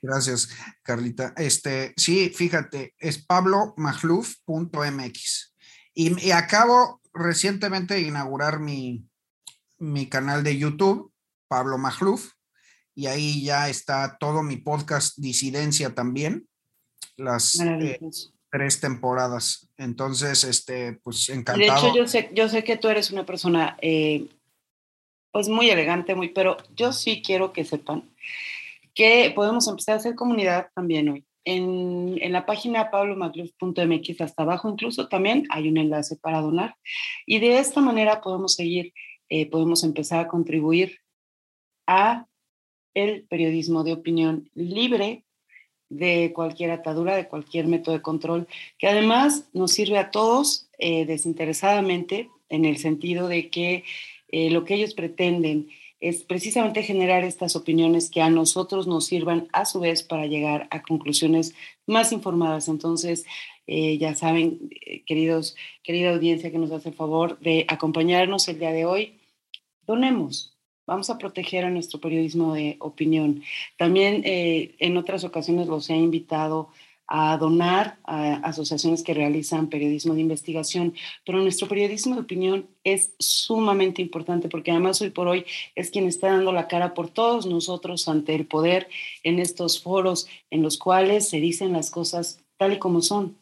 Gracias, 0.00 0.56
Carlita. 0.84 1.34
Este, 1.36 1.92
sí, 1.96 2.30
fíjate, 2.30 2.94
es 3.00 3.18
pablomagluf.mx. 3.18 5.54
Y, 5.92 6.24
y 6.24 6.30
acabo 6.30 7.00
recientemente 7.12 7.94
de 7.94 8.02
inaugurar 8.02 8.60
mi, 8.60 9.08
mi 9.78 10.08
canal 10.08 10.44
de 10.44 10.56
YouTube, 10.56 11.12
Pablo 11.48 11.78
Magluf, 11.78 12.30
y 12.94 13.06
ahí 13.06 13.42
ya 13.42 13.68
está 13.68 14.18
todo 14.20 14.44
mi 14.44 14.56
podcast 14.56 15.18
Disidencia 15.18 15.96
también, 15.96 16.46
las 17.16 17.60
eh, 17.60 17.98
tres 18.50 18.80
temporadas. 18.80 19.68
Entonces, 19.76 20.44
este, 20.44 20.94
pues 21.02 21.28
encantado. 21.28 21.58
De 21.58 21.66
hecho, 21.66 21.94
yo 21.94 22.06
sé, 22.06 22.30
yo 22.34 22.48
sé 22.48 22.64
que 22.64 22.76
tú 22.76 22.88
eres 22.88 23.10
una 23.10 23.24
persona, 23.24 23.76
eh, 23.80 24.26
pues 25.32 25.48
muy 25.48 25.70
elegante, 25.70 26.14
muy, 26.14 26.28
pero 26.30 26.56
yo 26.74 26.92
sí 26.92 27.22
quiero 27.24 27.52
que 27.52 27.64
sepan 27.64 28.04
que 28.94 29.32
podemos 29.34 29.66
empezar 29.68 29.94
a 29.94 29.98
hacer 29.98 30.14
comunidad 30.14 30.68
también 30.74 31.08
hoy. 31.08 31.24
En, 31.44 32.18
en, 32.20 32.32
la 32.32 32.44
página 32.44 32.90
pablomagluf.mx 32.90 34.20
hasta 34.20 34.42
abajo 34.42 34.68
incluso 34.68 35.08
también 35.08 35.46
hay 35.48 35.70
un 35.70 35.78
enlace 35.78 36.16
para 36.16 36.42
donar 36.42 36.76
y 37.24 37.38
de 37.38 37.58
esta 37.58 37.80
manera 37.80 38.20
podemos 38.20 38.54
seguir, 38.54 38.92
eh, 39.30 39.48
podemos 39.48 39.82
empezar 39.82 40.20
a 40.20 40.28
contribuir 40.28 40.98
a 41.86 42.26
el 42.92 43.26
periodismo 43.26 43.84
de 43.84 43.94
opinión 43.94 44.50
libre 44.52 45.24
de 45.90 46.32
cualquier 46.32 46.70
atadura, 46.70 47.16
de 47.16 47.28
cualquier 47.28 47.66
método 47.66 47.94
de 47.94 48.02
control, 48.02 48.48
que 48.78 48.88
además 48.88 49.48
nos 49.52 49.72
sirve 49.72 49.98
a 49.98 50.10
todos 50.10 50.68
eh, 50.78 51.04
desinteresadamente 51.04 52.30
en 52.48 52.64
el 52.64 52.78
sentido 52.78 53.28
de 53.28 53.50
que 53.50 53.84
eh, 54.28 54.50
lo 54.50 54.64
que 54.64 54.74
ellos 54.74 54.94
pretenden 54.94 55.68
es 55.98 56.22
precisamente 56.24 56.82
generar 56.82 57.24
estas 57.24 57.56
opiniones 57.56 58.08
que 58.08 58.22
a 58.22 58.30
nosotros 58.30 58.86
nos 58.86 59.04
sirvan 59.04 59.48
a 59.52 59.66
su 59.66 59.80
vez 59.80 60.02
para 60.02 60.26
llegar 60.26 60.66
a 60.70 60.82
conclusiones 60.82 61.54
más 61.86 62.12
informadas. 62.12 62.68
Entonces, 62.68 63.26
eh, 63.66 63.98
ya 63.98 64.14
saben, 64.14 64.70
queridos, 65.04 65.56
querida 65.82 66.10
audiencia 66.10 66.50
que 66.50 66.58
nos 66.58 66.72
hace 66.72 66.88
el 66.88 66.94
favor 66.94 67.38
de 67.40 67.66
acompañarnos 67.68 68.48
el 68.48 68.58
día 68.58 68.72
de 68.72 68.86
hoy, 68.86 69.20
donemos, 69.86 70.56
Vamos 70.86 71.10
a 71.10 71.18
proteger 71.18 71.64
a 71.64 71.70
nuestro 71.70 72.00
periodismo 72.00 72.54
de 72.54 72.76
opinión. 72.80 73.42
También 73.76 74.22
eh, 74.24 74.74
en 74.78 74.96
otras 74.96 75.24
ocasiones 75.24 75.68
los 75.68 75.88
he 75.90 75.96
invitado 75.96 76.70
a 77.12 77.36
donar 77.36 77.98
a 78.04 78.34
asociaciones 78.36 79.02
que 79.02 79.14
realizan 79.14 79.68
periodismo 79.68 80.14
de 80.14 80.20
investigación, 80.20 80.94
pero 81.26 81.42
nuestro 81.42 81.66
periodismo 81.66 82.14
de 82.14 82.20
opinión 82.20 82.68
es 82.84 83.14
sumamente 83.18 84.00
importante 84.00 84.48
porque 84.48 84.70
además 84.70 85.02
hoy 85.02 85.10
por 85.10 85.26
hoy 85.26 85.44
es 85.74 85.90
quien 85.90 86.06
está 86.06 86.28
dando 86.28 86.52
la 86.52 86.68
cara 86.68 86.94
por 86.94 87.10
todos 87.10 87.46
nosotros 87.46 88.06
ante 88.06 88.36
el 88.36 88.46
poder 88.46 88.88
en 89.24 89.40
estos 89.40 89.82
foros 89.82 90.28
en 90.50 90.62
los 90.62 90.78
cuales 90.78 91.28
se 91.28 91.40
dicen 91.40 91.72
las 91.72 91.90
cosas 91.90 92.44
tal 92.56 92.74
y 92.74 92.78
como 92.78 93.02
son. 93.02 93.39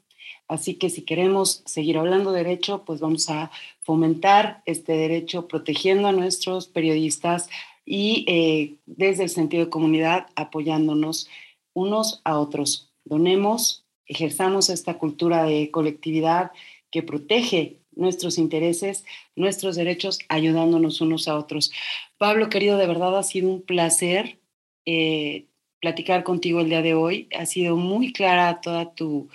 Así 0.49 0.75
que 0.75 0.89
si 0.89 1.03
queremos 1.03 1.63
seguir 1.67 1.99
hablando 1.99 2.33
de 2.33 2.43
derecho, 2.43 2.85
pues 2.85 3.01
vamos 3.01 3.29
a 3.29 3.51
fomentar 3.83 4.63
este 4.65 4.93
derecho 4.93 5.47
protegiendo 5.47 6.09
a 6.09 6.13
nuestros 6.13 6.69
periodistas 6.69 7.49
y 7.85 8.25
eh, 8.27 8.77
desde 8.87 9.25
el 9.25 9.29
sentido 9.29 9.65
de 9.65 9.71
comunidad 9.71 10.27
apoyándonos 10.37 11.29
unos 11.75 12.21
a 12.25 12.39
otros. 12.39 12.91
Donemos, 13.05 13.85
ejerzamos 14.07 14.71
esta 14.71 14.99
cultura 14.99 15.45
de 15.45 15.71
colectividad 15.71 16.51
que 16.91 17.03
protege 17.03 17.79
nuestros 17.95 18.39
intereses, 18.39 19.05
nuestros 19.37 19.77
derechos, 19.77 20.19
ayudándonos 20.29 21.01
unos 21.01 21.29
a 21.29 21.37
otros. 21.37 21.73
Pablo, 22.17 22.49
querido, 22.49 22.79
de 22.79 22.87
verdad 22.87 23.19
ha 23.19 23.23
sido 23.23 23.51
un 23.51 23.63
placer 23.63 24.39
eh, 24.87 25.47
platicar 25.81 26.25
contigo 26.25 26.61
el 26.61 26.69
día 26.69 26.83
de 26.83 26.95
hoy. 26.95 27.29
Ha 27.39 27.47
sido 27.47 27.77
muy 27.77 28.13
clara 28.13 28.61
toda 28.61 28.95
tu, 28.95 29.29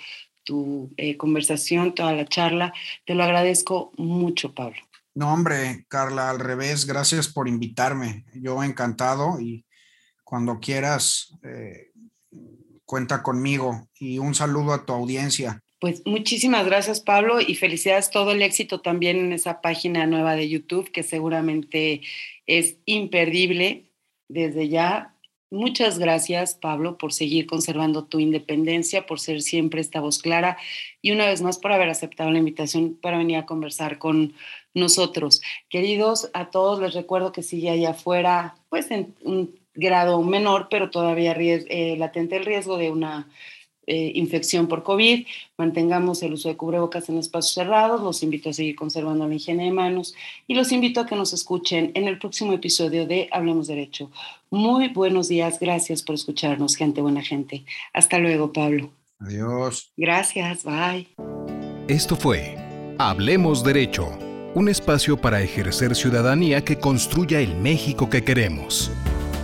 tu 0.44 0.92
eh, 0.96 1.16
conversación, 1.16 1.94
toda 1.94 2.12
la 2.12 2.26
charla. 2.26 2.72
Te 3.04 3.14
lo 3.14 3.24
agradezco 3.24 3.92
mucho, 3.96 4.54
Pablo. 4.54 4.78
No, 5.14 5.32
hombre, 5.32 5.86
Carla, 5.88 6.30
al 6.30 6.40
revés, 6.40 6.86
gracias 6.86 7.28
por 7.28 7.48
invitarme. 7.48 8.24
Yo 8.34 8.62
encantado 8.62 9.40
y 9.40 9.64
cuando 10.24 10.58
quieras, 10.58 11.36
eh, 11.42 11.92
cuenta 12.84 13.22
conmigo 13.22 13.88
y 13.98 14.18
un 14.18 14.34
saludo 14.34 14.72
a 14.72 14.84
tu 14.84 14.92
audiencia. 14.92 15.62
Pues 15.80 16.02
muchísimas 16.06 16.64
gracias, 16.64 17.00
Pablo, 17.00 17.40
y 17.40 17.54
felicidades 17.54 18.10
todo 18.10 18.32
el 18.32 18.42
éxito 18.42 18.80
también 18.80 19.18
en 19.18 19.32
esa 19.32 19.60
página 19.60 20.06
nueva 20.06 20.34
de 20.34 20.48
YouTube, 20.48 20.90
que 20.90 21.02
seguramente 21.02 22.00
es 22.46 22.76
imperdible. 22.86 23.90
Desde 24.28 24.68
ya 24.68 25.13
Muchas 25.54 26.00
gracias, 26.00 26.56
Pablo, 26.56 26.98
por 26.98 27.12
seguir 27.12 27.46
conservando 27.46 28.06
tu 28.06 28.18
independencia, 28.18 29.06
por 29.06 29.20
ser 29.20 29.40
siempre 29.40 29.80
esta 29.80 30.00
voz 30.00 30.18
clara 30.18 30.58
y 31.00 31.12
una 31.12 31.26
vez 31.26 31.42
más 31.42 31.58
por 31.58 31.70
haber 31.70 31.88
aceptado 31.88 32.32
la 32.32 32.40
invitación 32.40 32.98
para 33.00 33.18
venir 33.18 33.36
a 33.36 33.46
conversar 33.46 33.98
con 33.98 34.34
nosotros. 34.74 35.42
Queridos, 35.68 36.28
a 36.34 36.50
todos 36.50 36.80
les 36.80 36.92
recuerdo 36.92 37.30
que 37.30 37.44
sigue 37.44 37.70
allá 37.70 37.90
afuera, 37.90 38.56
pues 38.68 38.90
en 38.90 39.14
un 39.22 39.54
grado 39.74 40.20
menor, 40.24 40.66
pero 40.68 40.90
todavía 40.90 41.36
eh, 41.38 41.94
latente 41.98 42.34
el 42.34 42.46
riesgo 42.46 42.76
de 42.76 42.90
una 42.90 43.28
eh, 43.86 44.12
infección 44.14 44.66
por 44.66 44.82
COVID, 44.82 45.26
mantengamos 45.58 46.22
el 46.22 46.32
uso 46.32 46.48
de 46.48 46.56
cubrebocas 46.56 47.08
en 47.08 47.18
espacios 47.18 47.54
cerrados, 47.54 48.00
los 48.00 48.22
invito 48.22 48.50
a 48.50 48.52
seguir 48.52 48.76
conservando 48.76 49.28
la 49.28 49.34
higiene 49.34 49.64
de 49.64 49.72
manos 49.72 50.14
y 50.46 50.54
los 50.54 50.72
invito 50.72 51.00
a 51.00 51.06
que 51.06 51.16
nos 51.16 51.32
escuchen 51.32 51.92
en 51.94 52.08
el 52.08 52.18
próximo 52.18 52.52
episodio 52.52 53.06
de 53.06 53.28
Hablemos 53.30 53.66
Derecho. 53.66 54.10
Muy 54.50 54.88
buenos 54.88 55.28
días, 55.28 55.58
gracias 55.60 56.02
por 56.02 56.14
escucharnos, 56.14 56.76
gente 56.76 57.00
buena 57.00 57.22
gente. 57.22 57.64
Hasta 57.92 58.18
luego, 58.18 58.52
Pablo. 58.52 58.90
Adiós. 59.20 59.92
Gracias, 59.96 60.64
bye. 60.64 61.08
Esto 61.88 62.16
fue 62.16 62.56
Hablemos 62.98 63.62
Derecho, 63.64 64.08
un 64.54 64.68
espacio 64.68 65.20
para 65.20 65.42
ejercer 65.42 65.94
ciudadanía 65.94 66.64
que 66.64 66.78
construya 66.78 67.40
el 67.40 67.54
México 67.56 68.08
que 68.08 68.24
queremos. 68.24 68.90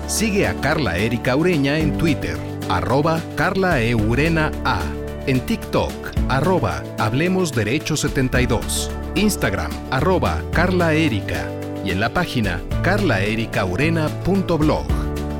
Sigue 0.06 0.46
a 0.46 0.54
Carla 0.60 0.98
Erika 0.98 1.36
Ureña 1.36 1.78
en 1.78 1.96
Twitter 1.96 2.49
arroba 2.70 3.20
Carla 3.36 3.82
Eurena 3.82 4.50
A. 4.64 4.80
En 5.26 5.40
TikTok, 5.40 5.92
arroba 6.28 6.82
Hablemos 6.98 7.52
Derecho 7.52 7.96
72. 7.96 8.90
Instagram, 9.16 9.72
arroba 9.90 10.40
Carla 10.52 10.94
Erika. 10.94 11.50
Y 11.84 11.90
en 11.90 12.00
la 12.00 12.14
página 12.14 12.62
carlaericaurena.blog. 12.82 14.86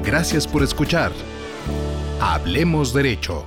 Gracias 0.04 0.46
por 0.46 0.62
escuchar. 0.62 1.12
Hablemos 2.20 2.92
Derecho. 2.92 3.46